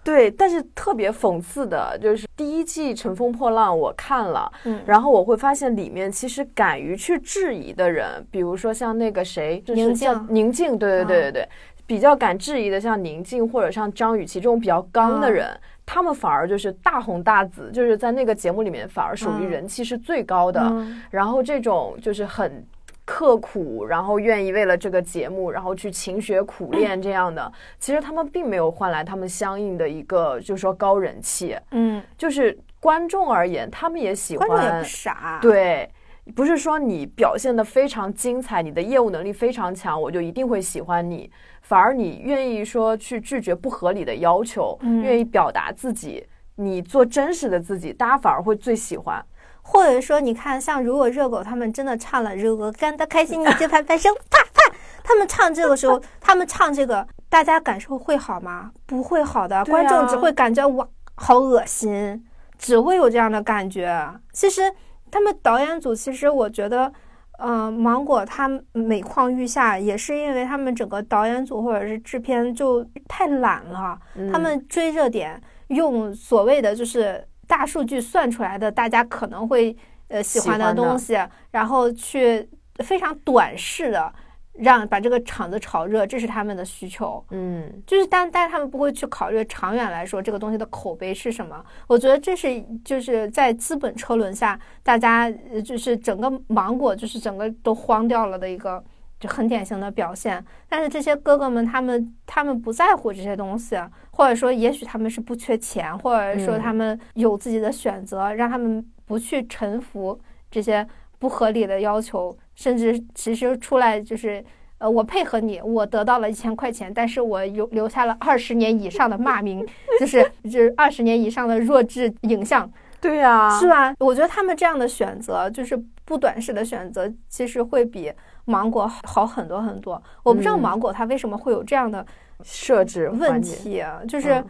[0.09, 11.49] 对，但是特别讽刺的就是第一季《乘风破浪》，我看了，嗯，然后我会发现里面其实敢于去质疑的人，比如说像那个谁，宁静，宁静，对对对对对，
[11.87, 15.47] 比较敢质疑的，像宁静或者像张雨绮这种比较刚的人。
[15.85, 20.71] 他们反而就是大红大紫，就是在那个节目里面反而属于人气是最高的。
[21.11, 22.63] 然后这种就是很
[23.11, 31.57] 刻苦，然后愿意为了这个节目，然后去勤学苦练这样的，其实他们并没有换来他们相应的一个就是说高人气。
[31.71, 34.47] 嗯，就是观众而言，他们也喜欢。
[34.47, 35.39] 观众也不傻。
[35.41, 35.89] 对。
[36.37, 41.31] 不是说你表现的非常精彩，你的业务能力非常强，我就一定会喜欢你。
[41.63, 49.25] 反而你愿意说去拒绝不合理的要求，愿意表达自己，你做真实的自己，大家反而会最喜欢。
[49.71, 54.77] 或者说，你看，像如果热狗他们真的唱了《热狗干得开心》，你就拍拍手，啪啪。
[55.05, 58.73] 他们唱这个时候，他们唱这个，大家感受会好吗？
[58.87, 62.25] 不会好的，观众只会感觉哇，好恶心，
[62.59, 64.09] 只会有这样的感觉。
[64.33, 64.73] 其实。
[65.11, 66.93] 他们导演组其实我觉得，
[67.39, 73.99] 嗯，芒果他每况愈下，也是因为他们整个导演组或者是制片就太懒了。
[74.31, 79.77] 他们追热点，用所谓的就是大数据算出来的大家可能会
[80.07, 81.19] 呃喜欢的东西，
[81.51, 82.49] 然后去
[82.85, 84.13] 非常短视的。
[84.61, 87.25] 让把这个场子炒热，这是他们的需求。
[87.31, 91.65] 嗯，就是但但是他们不会去考虑长远来说这个东西的口碑是什么。
[91.87, 95.31] 我觉得这是就是在资本车轮下，大家
[95.65, 98.83] 就是整个芒果就是整个都荒掉了的一个
[99.19, 100.45] 就很典型的表现。
[100.69, 103.77] 但是这些哥哥们他们他们不在乎这些东西，
[104.11, 110.19] 或者说也许他们是不缺钱，或者说他们有自己的选择，让他们不去臣服
[110.51, 110.87] 这些
[111.19, 112.37] 不合理的要求。
[112.55, 114.45] 甚至其实出来就是，
[114.79, 119.65] 呃，我配合你，我得到了一千块钱，但是我有留下了二十年以上的骂名，
[120.01, 122.69] 就是就是二十年以上的弱智影像。
[123.01, 123.95] 对呀，是吧？
[124.01, 128.13] 我觉得他们这样的选择，就是不短视的选择，其实会比
[128.49, 130.03] 芒果好很多很多。
[130.23, 132.05] 我不知道芒果它为什么会有这样的
[132.43, 134.45] 设置问题，就是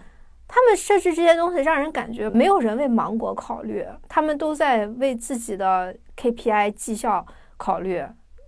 [0.47, 7.27] 他们设置这些东西，让人感觉没有人为芒果考虑，他们都在为自己的 KPI 绩效。
[7.61, 8.01] 考虑，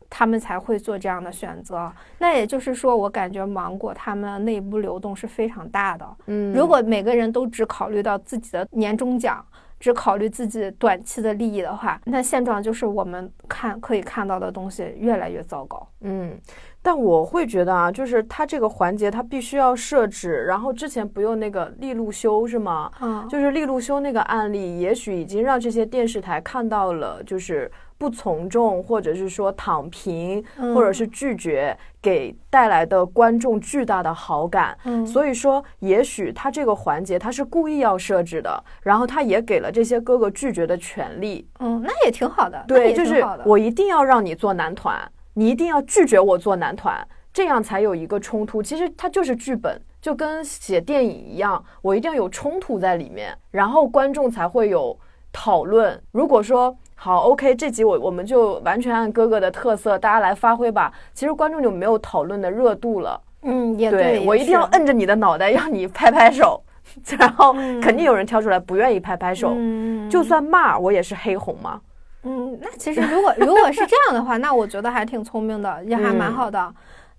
[0.09, 1.91] 他们才会做这样的选择。
[2.19, 6.09] 那也就是说，我感觉芒果他们内部流动是非常大的。
[6.27, 9.45] 嗯，如果每个人都只考虑到自己的年终奖，
[9.81, 15.89] 只考虑自己短期的利益的话，那现状就是我们看可以看到的东西越来越糟糕。
[16.03, 16.39] 嗯，
[16.83, 22.91] 但我会觉得啊，就是它这个环节它必须要设置，然后之前不用那个利路修是吗？
[23.01, 27.69] 嗯，就是利路修那个案例，也许已经让这些电视台看到了，就是。
[28.01, 30.43] 不从众，或者是说躺平，
[30.75, 34.75] 或者是拒绝，给带来的观众巨大的好感。
[34.85, 41.47] 嗯，所以说，也许他这个环节他是故意要设置的，然后他也给了这些哥哥拒绝的权利。
[41.59, 42.65] 嗯，那也挺好的。
[42.67, 44.99] 对，就是我一定要让你做男团，
[45.35, 48.63] 你一定要拒绝我做男团，这样才有一个冲突。
[48.63, 54.99] 其实它就是剧本，就跟写电影一样，我一定要有冲突在里面，然后观众才会有
[55.31, 56.03] 讨论。
[56.13, 56.75] 如果说。
[57.03, 60.93] 好，OK，这集我我们就完全按哥哥的特色，大家来发挥吧。
[61.15, 63.19] 其实观众就没有讨论的热度了。
[63.41, 66.63] 嗯，也对我一定要摁着你的脑袋，让你拍拍手，
[67.19, 69.55] 然后肯定有人跳出来不愿意拍拍手。
[69.57, 71.81] 嗯，就算骂我也是黑红嘛。
[72.25, 76.71] 嗯，那其实如果如果是这样的话，那我觉得还挺聪明的，也还蛮好的。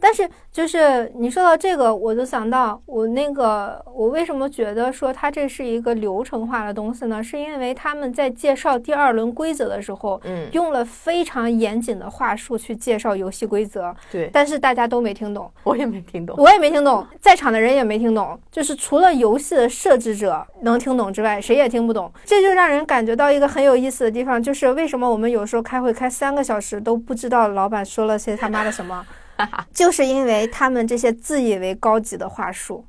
[0.01, 7.23] 但是，就是你说到这个，我就想到我那个，我为什么觉得说它这是一个流程化的东西呢？
[7.23, 13.95] 是因为他们在介绍第二轮规则的时候，嗯，用了非常严谨的话术去介绍游戏规则。
[14.11, 22.11] 对，但是大家都没听懂，我也没听懂，我也没听懂，在场的人也没听懂，就是除了游戏的设置者能听懂之外，谁也听不懂。
[22.25, 29.05] 这就让人感觉到一个很有意思的地方，就是为什么我们有时候开会开三个小时都不知道老板说了些他妈的什么。
[29.73, 32.85] 就是因为他们这些自以为高级的话术，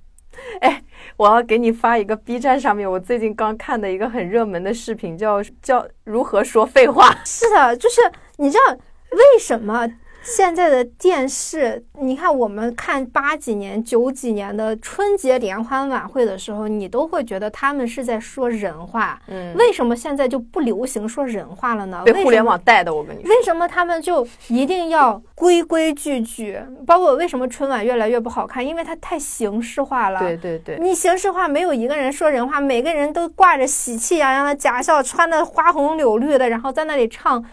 [0.60, 0.82] 哎，
[1.16, 7.14] 我要给你发一个 B 站上面我最近刚看的一个很热门的视频，叫叫如何说废话。
[7.24, 8.00] 是的，就是
[8.36, 9.88] 你知道为什么
[10.22, 19.20] 现在的电视，你看我们看八几年、九几年的春节联欢晚会的时候，你都会觉得他们是在说人话。
[19.26, 22.02] 嗯，为什么现在就不流行说人话了呢？
[22.04, 23.28] 被互联网带的，我跟你说。
[23.28, 26.58] 为什么他们就一定要规规矩矩？
[26.86, 28.64] 包括为什么春晚越来越不好看？
[28.64, 30.20] 因为它太形式化了。
[30.20, 37.44] 对对对，你形式化，没有一个人说人话，每个人都挂着喜气洋洋的假笑，穿的花红柳绿的，然后在那里唱。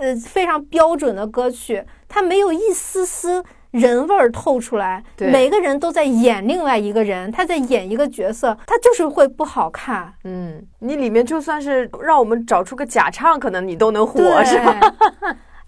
[0.00, 5.04] 呃，非常标准的歌曲，它没有一丝丝人味儿透出来。
[5.18, 10.12] 每个人都在演另外一个人，他在演一个角色，他就是会不好看。
[10.24, 14.80] 嗯，你里面就算是让我们找出个假唱，可能你都能火，是吧？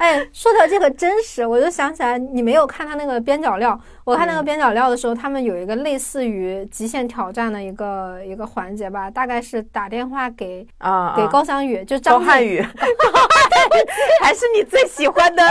[0.03, 3.81] 哎，说到这个真实，我就想起来，你没有看他那个边角料。
[4.03, 12.61] 我看那个边角料的时候，他们有一个类似于极限挑战的一个一个环节吧，大概是打电话给啊给高翔宇，就张瀚宇，
[14.21, 15.49] 还是你最喜欢的。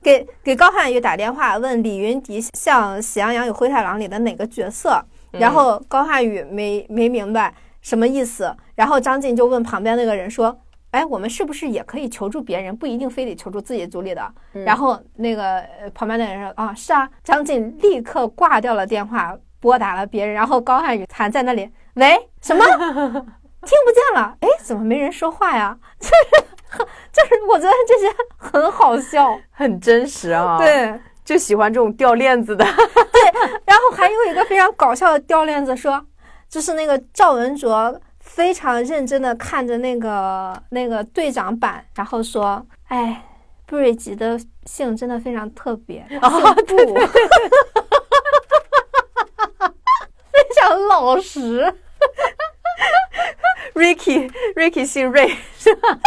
[0.00, 10.56] 给给高瀚宇打电话问李云迪像《喜羊羊与灰太狼》里的哪个角色，然后高瀚宇没没明白什么意思，然后张晋就问旁边那个人说。
[10.90, 12.74] 哎，我们是不是也可以求助别人？
[12.74, 14.32] 不一定非得求助自己组里的。
[14.64, 15.62] 然后那个
[15.94, 20.34] 旁边的人说：“啊，是啊。”张晋立刻挂掉了电话，拨打了别人。
[20.34, 22.64] 然后高瀚宇还在那里：“喂，什么？
[22.64, 22.72] 听
[23.84, 24.34] 不见了？
[24.40, 26.14] 哎，怎么没人说话呀？” 就是，
[27.12, 30.56] 就是，我觉得这些很好笑， 很真实啊。
[30.56, 32.64] 对，就喜欢这种掉链子的。
[32.64, 36.02] 对，然后还有一个非常搞笑的掉链子，说
[36.48, 38.00] 就是那个赵文卓。
[38.28, 43.24] 非常认真的看着那个那个队长版，然后说：“哎，
[43.66, 46.94] 布瑞吉的姓真的非常特别，姓布，
[50.30, 51.74] 非常老实。
[53.74, 55.98] ”Ricky Ricky 姓瑞是吧？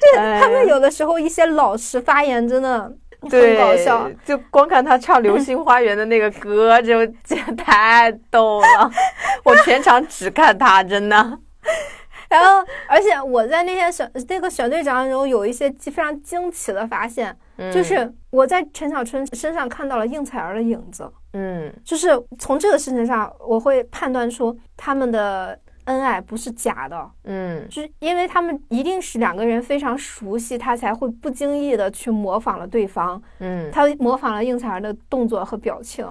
[0.00, 2.92] 对他们有的时候一些老实发言真的。
[3.30, 7.06] 很搞笑，就光看他唱《流星花园》的那个歌，就
[7.56, 8.90] 太逗了。
[9.44, 11.16] 我全场只看他，真的。
[12.28, 17.36] 然后，而且我在那天选那个选队长的时候，有一些非常惊奇的发现，
[17.72, 21.10] 就是我在陈小春身上看到了应采儿的影子。
[21.34, 22.08] 嗯，就是
[22.38, 25.58] 从这个事情上，我会判断出他们的。
[25.84, 36.06] 恩爱不是假的，嗯，就是因为他们一定是两个人非常熟悉，他才会不经意的去模仿了对方，嗯，他模仿了应采儿的动作和表情，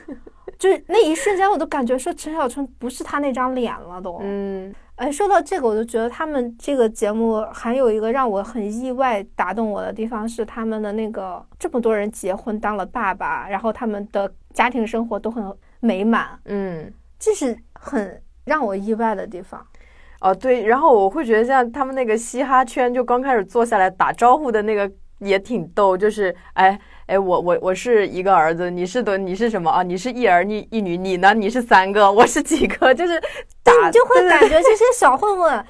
[0.58, 15.44] 就是那一瞬间，我都感觉说陈小春不是他那张脸了，都，嗯，哎，说到这个，我就觉得他们这个节目还有一个让我很意外打动我的地方是他们的那个这么多人结婚当了爸爸，然后他们的家庭生活都很
[15.80, 18.22] 美满，嗯，这是很。
[18.44, 19.64] 让我意外的地方，
[20.20, 29.82] 哦对，然后我会觉得像他们那个嘻哈圈，就刚开始坐下来打招呼的那个也挺逗，就是哎哎，我我我是一个儿子，你是的你是什么啊？
[29.82, 31.34] 你是一儿一一女，你呢？
[31.34, 32.94] 你是三个，我是几个？
[32.94, 33.20] 就是
[33.62, 35.64] 打，你就会感觉这些小混混，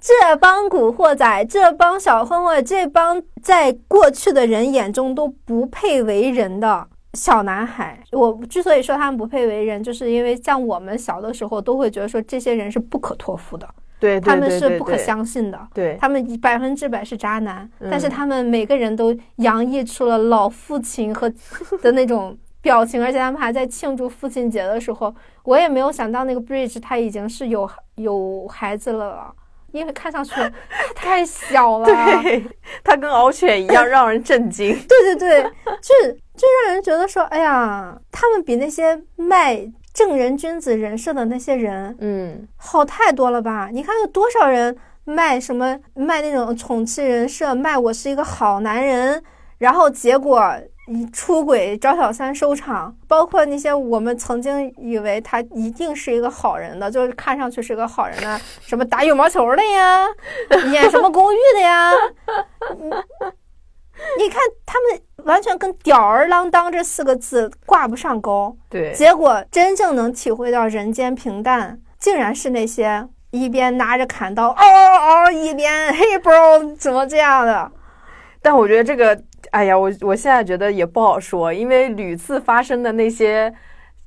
[0.00, 6.88] 这帮古惑仔，这帮小混混，这帮在过去的人眼中都不配为人的。
[7.14, 21.32] 小男孩，我之所以说他们不配为人，就是因为像我们小的时候都会觉得说这些人是不可托付的，对，他们是不可相信的，对，他们百分之百是渣男，但是他们每个人都洋溢出了老父亲和
[21.80, 29.34] 的那种表情，而且他们还在庆祝父亲节的时候，我也没有想到那个 Bridge 他已经是有有孩子了。
[29.70, 30.32] 因为看上去
[30.96, 32.42] 太小了，对，
[32.82, 34.74] 他跟獒犬一样让人震惊。
[34.88, 43.68] 对对对，就就让人觉得说，哎呀，他们比那些卖正人君子人设的那些人，嗯，好太多了吧？
[43.72, 44.74] 你看有多少人
[45.04, 49.22] 卖什么卖那种宠妻人设，卖我是一个好男人，
[49.58, 50.54] 然后结果。
[50.90, 60.06] 以出轨找小三收场，包括那些我们曾经以为他一定是一个好人的，就是看上去是个好人的， 什么打羽毛球的呀，
[60.72, 61.92] 演什么公寓的呀，
[64.18, 68.56] 你看他们完全跟吊儿郎当这四个字挂不上钩。
[68.68, 77.72] 对，结果真正能体会到人间平淡，竟然是那些一边拿着砍刀嗷嗷嗷，一边 Hey bro 怎么这样的？
[78.40, 79.22] 但我觉得这个。
[79.52, 83.50] 哎呀，我我现在觉得也不好说，因为屡次发生的那些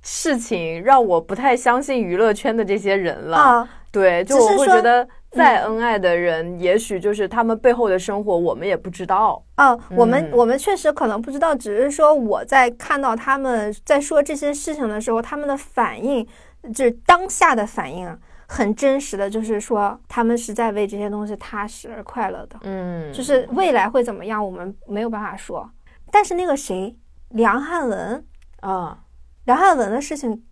[0.04, 3.38] 事情，让我不太相信娱乐圈的这些人了。
[3.38, 9.44] 啊，对，就我会觉得再恩爱的人，也许就是他们背后的生活，我们也不知道。
[9.56, 16.28] 啊，我们我们确实可能不知道，只是说我在看到他们在说这些事情的时候，他们的反应
[16.74, 18.18] 就是当下的反应。
[18.54, 22.60] 很真实的就是说，他们是在为这些东西踏实而快乐的。
[22.64, 25.72] 嗯，就是未来会怎么样，我们没有办法说。
[26.12, 26.94] 但是那个谁，
[27.30, 28.26] 梁汉文，
[28.60, 29.06] 啊，
[29.46, 30.44] 梁汉文的事情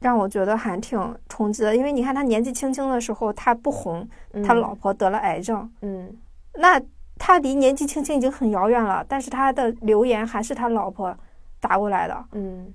[0.00, 0.98] 让我觉得还挺
[1.28, 4.08] 冲击的，因为你看他年纪轻轻的时候他不红，
[4.44, 6.14] 他老婆得了癌症，嗯。
[6.54, 6.80] 那
[7.18, 11.14] 他离年纪轻轻已经很遥远了，但是他的留言还是他老婆
[11.60, 12.72] 打过来的，嗯。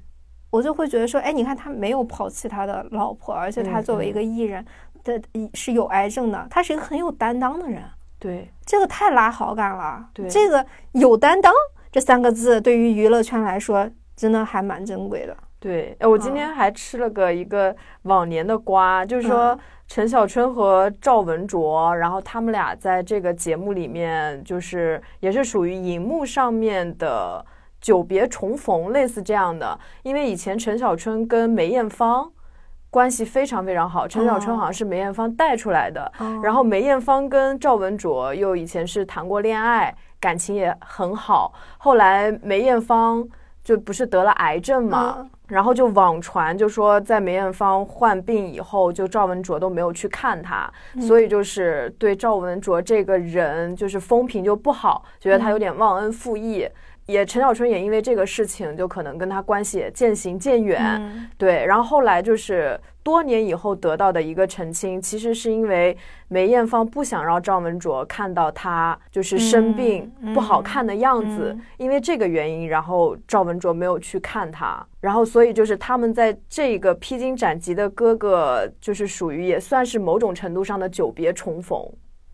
[0.52, 4.66] 我就会觉得说，哎，你看他没有抛弃他的老婆，而且他嗯作为一个艺人
[5.04, 5.22] 的
[5.54, 7.82] 是有癌症的，他是一个很有担当的人，
[8.20, 10.06] 对，这个太拉好感了。
[10.14, 10.28] 对。
[10.30, 11.54] 这个有担当
[11.89, 15.36] 这三个字对于娱乐圈来说，真的还蛮珍贵的。
[15.62, 19.55] 对，哎，我今天还吃了个一个往年的瓜，就是说
[19.88, 27.45] 陈小春和赵文卓，然后他们俩在这个节目里面，就是也是属于荧幕上面的
[27.80, 29.80] 久别重逢，类似这样的。
[30.01, 32.28] 因为以前陈小春跟梅艳芳
[32.89, 41.53] 关系非常非常好，陈小春好像是梅艳芳带出来的，然后梅艳芳跟赵文卓又以前是谈过恋爱，感情也很好。
[41.78, 43.24] 后来梅艳芳
[43.64, 50.72] 就不是得了癌症嘛，嗯然后就网传就说在梅艳芳患病以后，就赵文卓都没有去看她，
[51.02, 56.66] 所以就是对赵文卓这个人就是风评就不好，觉得他有点忘恩负义。
[57.12, 60.80] 也陈小春也因为这个事情，就可能跟他关系也渐行渐远。
[60.82, 61.28] 嗯。
[61.38, 65.97] 对，然后后来就是多年以后得到的一个澄清，其实是因为
[66.28, 71.62] 梅艳芳不想让赵文卓看到他就是生病、嗯不好看的样子，嗯。
[71.78, 81.80] 因为这个原因，然后赵文卓没有去看他，然后所以就是他们在这个披荆斩棘的哥哥，就是属于也算是某种程度上的久别重逢，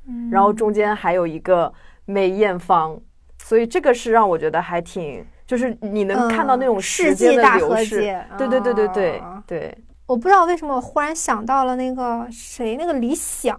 [0.08, 0.30] 嗯。
[0.30, 1.74] 然后中间还有一个
[2.06, 3.00] 梅艳芳，
[3.48, 5.26] 所以这个是让我觉得还挺。
[5.46, 8.26] 就是你能看到那种世纪间的大和流逝，解。
[8.38, 13.58] 对对对对对啊对，我不知道为什么我忽然想到了那个谁，那个李想，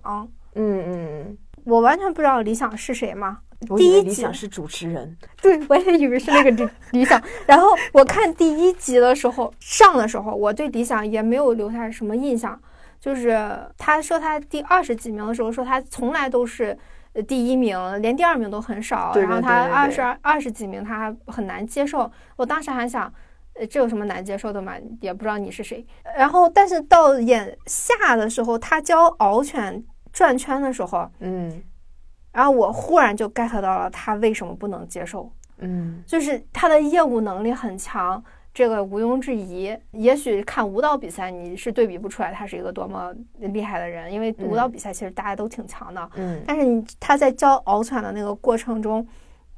[0.54, 3.38] 嗯嗯我完全不知道李想是谁嘛。
[3.74, 7.18] 第一集理想是主持人，对，我也以为是那个李李想。
[7.46, 12.60] 然后我看第一集的时候，上的时候，我对李想也没有留下什么印象。
[13.00, 16.76] 就是他说他第二十几名的时候，说他从来都是呃
[17.22, 19.12] 第一名，连第二名都很少。
[19.12, 22.10] 对对然后他二十二二十几名，他还很难接受。
[22.36, 23.12] 我当时还想。
[23.54, 24.74] 呃，这有什么难接受的嘛？
[25.00, 25.84] 也不知道你是谁。
[26.16, 31.60] 然后，但是到眼下的时候，他教獒犬转圈的时候，嗯
[32.30, 35.28] 然后我忽然就 get 到了他为什么不能接受。
[35.56, 38.22] 嗯就是他的业务能力很强，
[38.58, 39.72] 这个毋庸置疑。
[39.92, 46.10] 也许看舞蹈比赛，你是对比不出来他是一个多么厉害的人，因为舞蹈比赛其实大家都挺强的。
[46.16, 49.06] 嗯但是你他在教獒犬的那个过程中，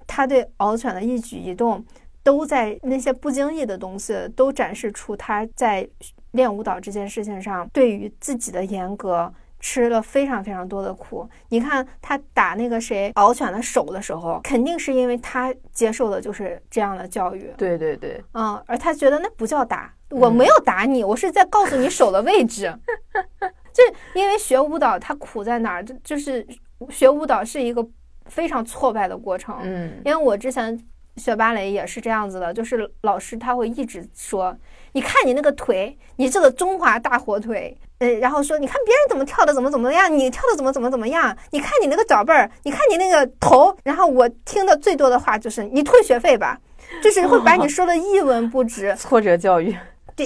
[0.07, 1.83] 他对獒犬的一举一动，
[2.23, 5.89] 都在那些不经意的东西，都展示出他在
[6.33, 9.33] 练舞蹈这件事情上对于自己的严格。
[9.61, 11.29] 吃了非常非常多的苦。
[11.51, 22.75] 你看他打那个谁敖犬的手的时候，肯定是因为他接受的就是这样的教育，对对对，嗯，而他觉得那不叫打，我没有打你，我是在告诉你手的位置。
[23.73, 23.83] 就
[24.15, 25.85] 因为学舞蹈，它苦在哪儿？
[25.85, 26.45] 就就是
[26.89, 27.87] 学舞蹈是一个
[28.27, 29.57] 非常挫败的过程。
[29.63, 30.77] 嗯因为我之前
[31.17, 34.57] 学芭蕾也是这样子的，就是老师他会一直说，
[34.93, 46.59] 你看你那个腿，你这个中华大火腿，呃，然后说你看别人怎么跳的，怎么怎么样，你跳的怎么怎么怎么样，你看你那个脚背儿，你看你那个头，然后我听的最多的话就是你退学费吧，
[47.03, 48.95] 就是会把你说的一文不值。
[48.99, 49.77] 挫折教育，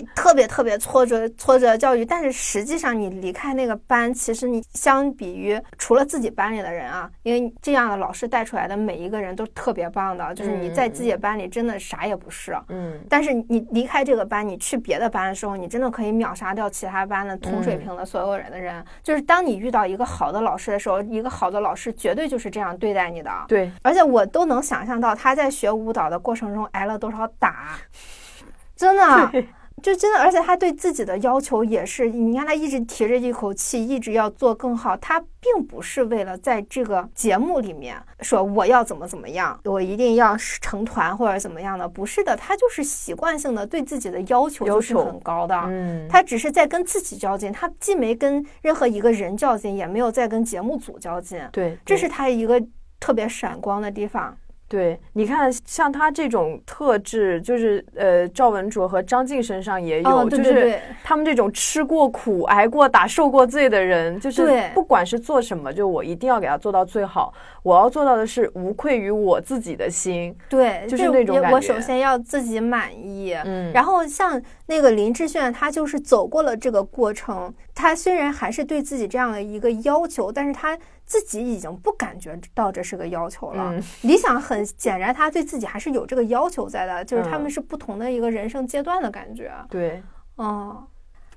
[0.00, 12.56] 对，特别特别挫折挫折教育，但是实际上你离开那个班，其实你相比于除了自己班里的人啊，因为这样的老师带出来的每一个人都特别棒的，就是你在自己的班里真的啥也不是。
[12.68, 18.84] 嗯但是你离开这个班，你去别的班的时候，你真的可以秒杀掉其他班的同水平的所有人的人。
[19.02, 23.30] 就是当你遇到一个好的老师的时候，一个好的老师绝对就是这样对待你的。
[23.48, 27.78] 对，而且我都能想象到他在学舞蹈的过程中挨了多少打，
[28.76, 29.44] 真的。
[29.84, 34.96] 对就真的，而且他对自己的要求也是，你看他一直提着一口气，一直要做更好。
[34.96, 45.54] 他并不是为了在这个节目里面说我要怎么怎么样，我一定要成团或者怎么样的，不是的，他就是习惯性的对自己的要求就是很高的。
[45.66, 52.58] 嗯他只是在跟自己较劲，他既没跟任何一个人较劲，也没有在跟节目组较劲，对，对这是他一个
[52.98, 54.34] 特别闪光的地方。
[54.66, 67.32] 对，你看，像他这种特质，就是呃，赵文卓和张晋身上也有，哦，对对就是，他们这种吃过苦、挨过打、受过罪的人，就是不管是做什么，就我一定要给他做到最好。
[67.62, 70.34] 我要做到的是无愧于我自己的心。
[70.48, 83.72] 对，就是那种感觉我首先要自己满意，嗯然后像那个林志炫，他就是走过了这个过程，他虽然还是对自己这样的一个要求，但是他自己已经不感觉到这是个要求了。
[83.74, 83.82] 嗯。
[84.02, 87.42] 理想很显然，他对自己还是有这个要求在的，就是他嗯。
[87.42, 89.52] 们是不同的一个人生阶段的感觉。
[89.68, 90.02] 对，
[90.36, 90.86] 哦，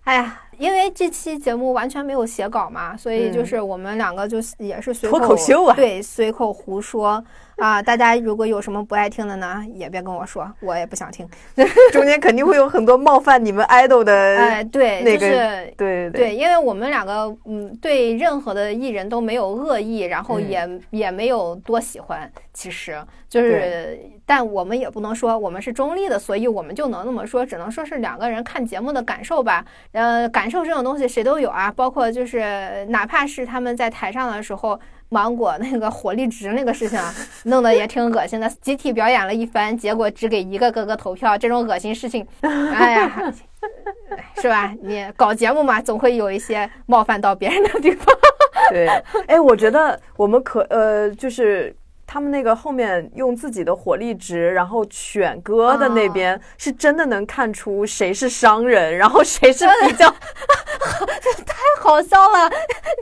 [0.04, 5.76] 哎呀，因为这期节目完全没有写稿嘛，所以就是我们两个就是也是随口秀啊。
[5.76, 7.24] 对，随口胡说
[7.64, 7.82] 啊。
[7.82, 11.28] 大家如果有什么不爱听的呢，也别跟我说，我也不想听。
[11.92, 15.74] 中间肯定会有很多冒犯你们 idol 的，哎，对，那个就是。
[15.78, 22.98] 对对，因为我们两个，嗯，对任何的艺人都没有恶意，然后嗯也、也没有多喜欢，其实
[23.30, 29.64] 就是，但我们也不能说我们是中立的，所以我们就能那么说，只能说是两个人看节目的感受吧。
[29.92, 34.80] 呃，感受这种东西谁都有啊，包括就是哪怕是他们在台上的时候。
[35.10, 37.00] 芒果那个火力值那个事情，
[37.44, 43.34] 弄得也挺恶心的，集体表演了一番，结果只给一个哥哥投票，这种恶心事情，哎呀，
[44.42, 44.74] 是吧？
[44.82, 48.16] 你搞节目嘛，总会有一些冒犯到别人的地方。
[48.70, 48.88] 对，
[49.28, 51.74] 哎，我觉得我们可呃，就是
[52.08, 60.10] 他们那个后面用自己的火力值，然后选歌的那边，是真的能看出谁是商人，然后谁是比较
[61.46, 62.50] 太好笑了，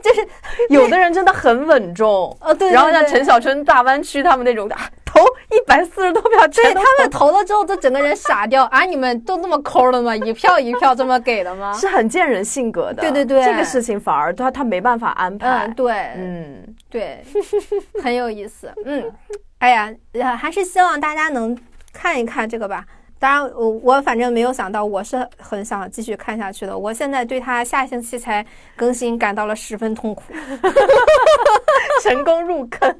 [0.02, 0.26] 就是
[0.70, 2.36] 有的人真的很稳重。
[2.40, 5.24] 哦，对对然后像陈小春、大湾区他们那种的，啊投
[5.56, 8.84] 一百四十多票，对他们投了之后，都整个人傻掉啊！
[8.84, 10.14] 你们都那么抠的吗？
[10.14, 11.72] 一票一票这么给的吗？
[11.74, 13.00] 是很见人性格的。
[13.00, 15.74] 对对对这个事情反而他他没办法安排嗯，。
[15.74, 17.24] 对，嗯，对，
[18.02, 18.70] 很有意思。
[18.84, 19.10] 嗯，
[19.58, 21.56] 哎呀，呃还是希望大家能
[21.92, 22.84] 看一看这个吧。
[23.18, 26.76] 当然，我我反正没有想到，我是很想继续看下去的。
[26.76, 28.44] 我现在对他下星期才
[28.76, 30.22] 更新感到了十分痛苦。
[32.02, 32.94] 成功入坑。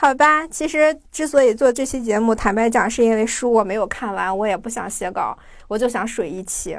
[0.00, 5.36] 好吧，其实之所以做这期节目，坦白讲，是因为书我没有看完，我也不想写稿，
[5.68, 6.74] 我就想水一期，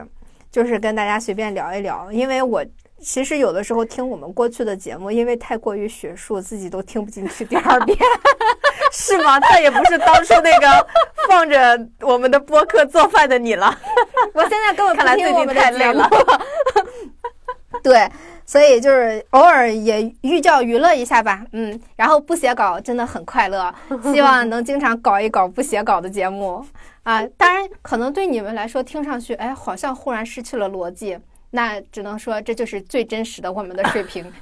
[0.51, 2.11] 就是跟大家随便聊一聊。
[2.11, 2.65] 因为我
[2.99, 7.95] 其实有的时候听我们过去的节目，因为太过于学术，自己都听不进去第二遍。
[8.91, 9.39] 是吗？
[9.39, 10.87] 再也不是当初那个
[11.29, 13.77] 放着我们的播客做饭的你了。
[14.33, 16.09] 我现在根本看来最近不听我们的节目太累了。
[17.83, 18.09] 对，
[18.51, 23.73] 所以就是偶尔也寓教于乐一下吧，嗯，然后不写稿真的很快乐，
[24.11, 26.61] 希望能经常搞一搞不写稿的节目
[27.03, 27.25] 啊。
[27.37, 31.17] 当然，可能对你们来说听上去，哎，好像忽然失去了逻辑，
[31.51, 34.21] 那只能说这就是最真实的我们的水平。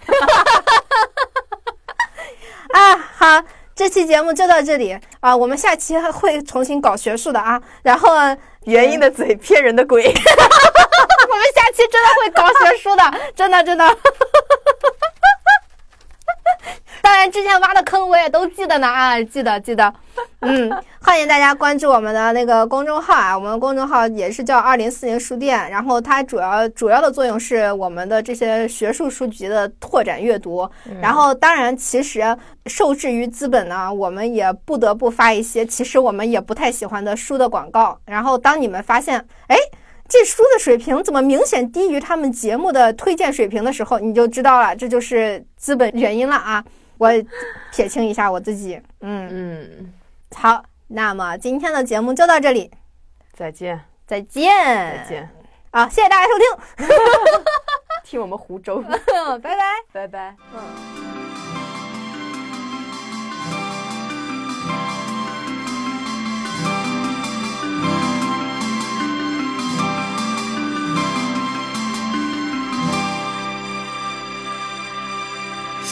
[2.74, 3.44] 啊，好。
[3.80, 8.10] 这期节目就到这里啊，我们下期会重新搞学术的啊，然后
[8.66, 10.04] 元英 的嘴骗人的鬼。
[10.04, 13.98] 我们下期真的会搞学术的，真的真的。
[17.02, 19.92] 当然，之前挖的坑我也都记得呢啊，记得记得。
[20.42, 20.70] 嗯，
[21.02, 30.70] 欢迎大家关注我们的那个公众号啊，我们公众号也是叫二零四零书店，然后它主要主要的作用是我们的这些学术书籍的拓展阅读。
[31.02, 32.36] 然后，当然，其实
[32.66, 37.98] 受制于资本呢，我们也不得不发一些其实我们也不太喜欢的书的广告。
[38.06, 39.58] 然后，当你们发现，哎。
[40.10, 46.66] 这书的水平怎么明显低于他们节目的推荐水平的时候，你就知道了，这就是资本原因了啊！
[46.98, 47.10] 我
[47.72, 49.94] 撇清一下我自己，嗯，嗯，
[50.36, 52.70] 好，那么今天的节目就到这里，
[53.34, 55.30] 再见，再见，再见。
[55.72, 56.88] 啊，谢谢大家收听，
[58.04, 58.82] 听我们湖州，
[59.42, 59.64] 拜拜。
[59.94, 60.36] 拜拜。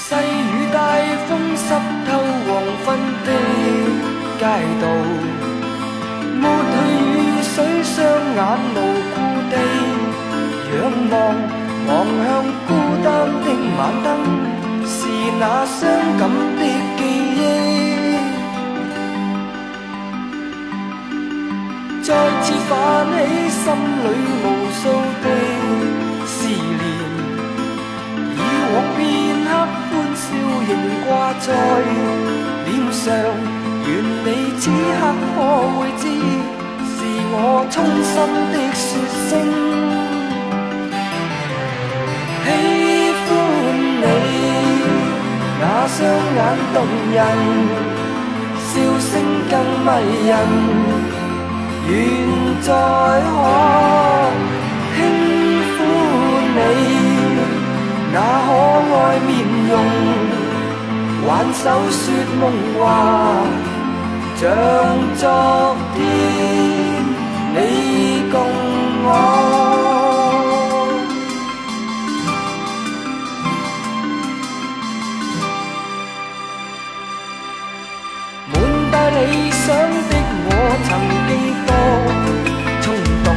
[0.07, 0.79] 细雨大
[1.27, 1.67] 风湿
[2.07, 2.09] 透
[2.47, 2.49] 黄
[2.85, 2.85] 昏
[3.25, 3.29] 的
[4.39, 4.41] 街
[4.79, 4.83] 道，
[6.39, 6.73] 抹去
[7.11, 7.53] 雨水，
[7.83, 7.93] 双
[8.37, 8.39] 眼
[8.73, 8.75] 无
[9.11, 9.15] 故
[9.51, 9.53] 地
[10.71, 10.79] 仰
[11.11, 11.13] 望，
[11.87, 11.91] 望
[12.23, 12.25] 向
[12.65, 12.69] 孤
[13.03, 13.05] 单
[13.43, 13.45] 的
[13.77, 14.07] 晚灯，
[14.85, 14.95] 是
[15.41, 15.77] 那伤
[16.17, 16.21] 感
[16.57, 16.61] 的
[16.95, 16.99] 记
[17.35, 17.43] 忆。
[22.01, 22.07] 再
[22.43, 22.71] 次泛
[23.11, 23.15] 起
[23.49, 23.61] 心
[24.05, 24.05] 里
[24.41, 24.81] 无數
[25.21, 25.25] 的
[26.25, 26.81] 思念，
[28.37, 28.39] 以
[28.73, 28.75] 往
[30.27, 30.33] 笑
[30.67, 30.71] 仍
[31.05, 31.09] 掛
[31.39, 31.47] 在
[32.65, 33.05] 臉上，
[33.85, 33.89] 願
[34.25, 34.27] 你
[34.59, 34.63] 此
[34.99, 35.01] 刻
[35.33, 35.37] 可
[35.77, 36.03] 會知，
[36.83, 36.99] 是
[37.31, 37.35] 我
[37.71, 38.13] 衷心
[38.51, 38.85] 的説
[39.29, 39.31] 聲，
[42.43, 42.45] 喜
[43.23, 43.27] 歡
[44.03, 44.05] 你
[45.61, 45.95] 那雙
[46.35, 46.39] 眼
[46.73, 46.75] 动
[47.15, 47.17] 人，
[48.67, 49.09] 笑声
[49.49, 49.53] 更
[49.85, 49.87] 迷
[50.27, 50.31] 人，
[51.87, 51.89] 愿
[52.61, 52.67] 再
[53.31, 53.33] 可
[54.93, 54.99] 轻
[55.71, 55.75] 抚
[56.57, 56.59] 你
[58.13, 58.47] 那可
[58.93, 59.29] 爱面
[59.69, 59.73] 容，
[61.27, 61.99] 挽手说
[62.39, 62.41] 梦
[62.79, 62.81] 话，
[64.37, 64.41] 像
[65.17, 65.97] 昨天
[67.53, 67.57] 你
[68.31, 68.33] 共
[69.03, 69.09] 我。
[78.53, 78.55] 满
[78.89, 79.65] 带理想
[80.07, 80.11] 的
[80.47, 80.49] 我，
[80.87, 80.89] 曾
[81.27, 81.29] 经
[81.67, 81.69] 多
[82.81, 82.85] 冲
[83.25, 83.27] 动。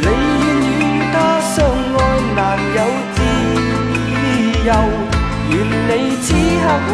[0.00, 0.02] 你
[0.40, 0.72] 愿与
[1.12, 1.54] 他相
[1.92, 1.96] 爱，
[2.34, 2.38] 难
[2.74, 2.78] 有
[3.12, 3.18] 自
[4.66, 4.70] 由。
[6.58, 6.90] 此刻可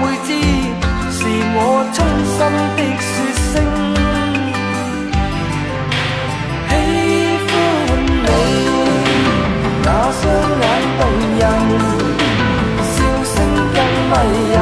[0.00, 0.28] 会知，
[1.12, 1.18] 是
[1.54, 1.56] 我
[1.92, 1.96] 衷
[2.26, 2.36] 心
[2.74, 3.12] 的说
[3.52, 3.52] 声。
[6.68, 6.72] 喜
[7.46, 7.52] 欢
[8.10, 8.26] 你
[9.84, 10.22] 那双
[10.60, 10.64] 眼
[10.98, 11.00] 动
[11.38, 11.42] 人，
[12.90, 13.34] 笑声
[13.72, 13.78] 更
[14.10, 14.12] 迷
[14.52, 14.54] 人。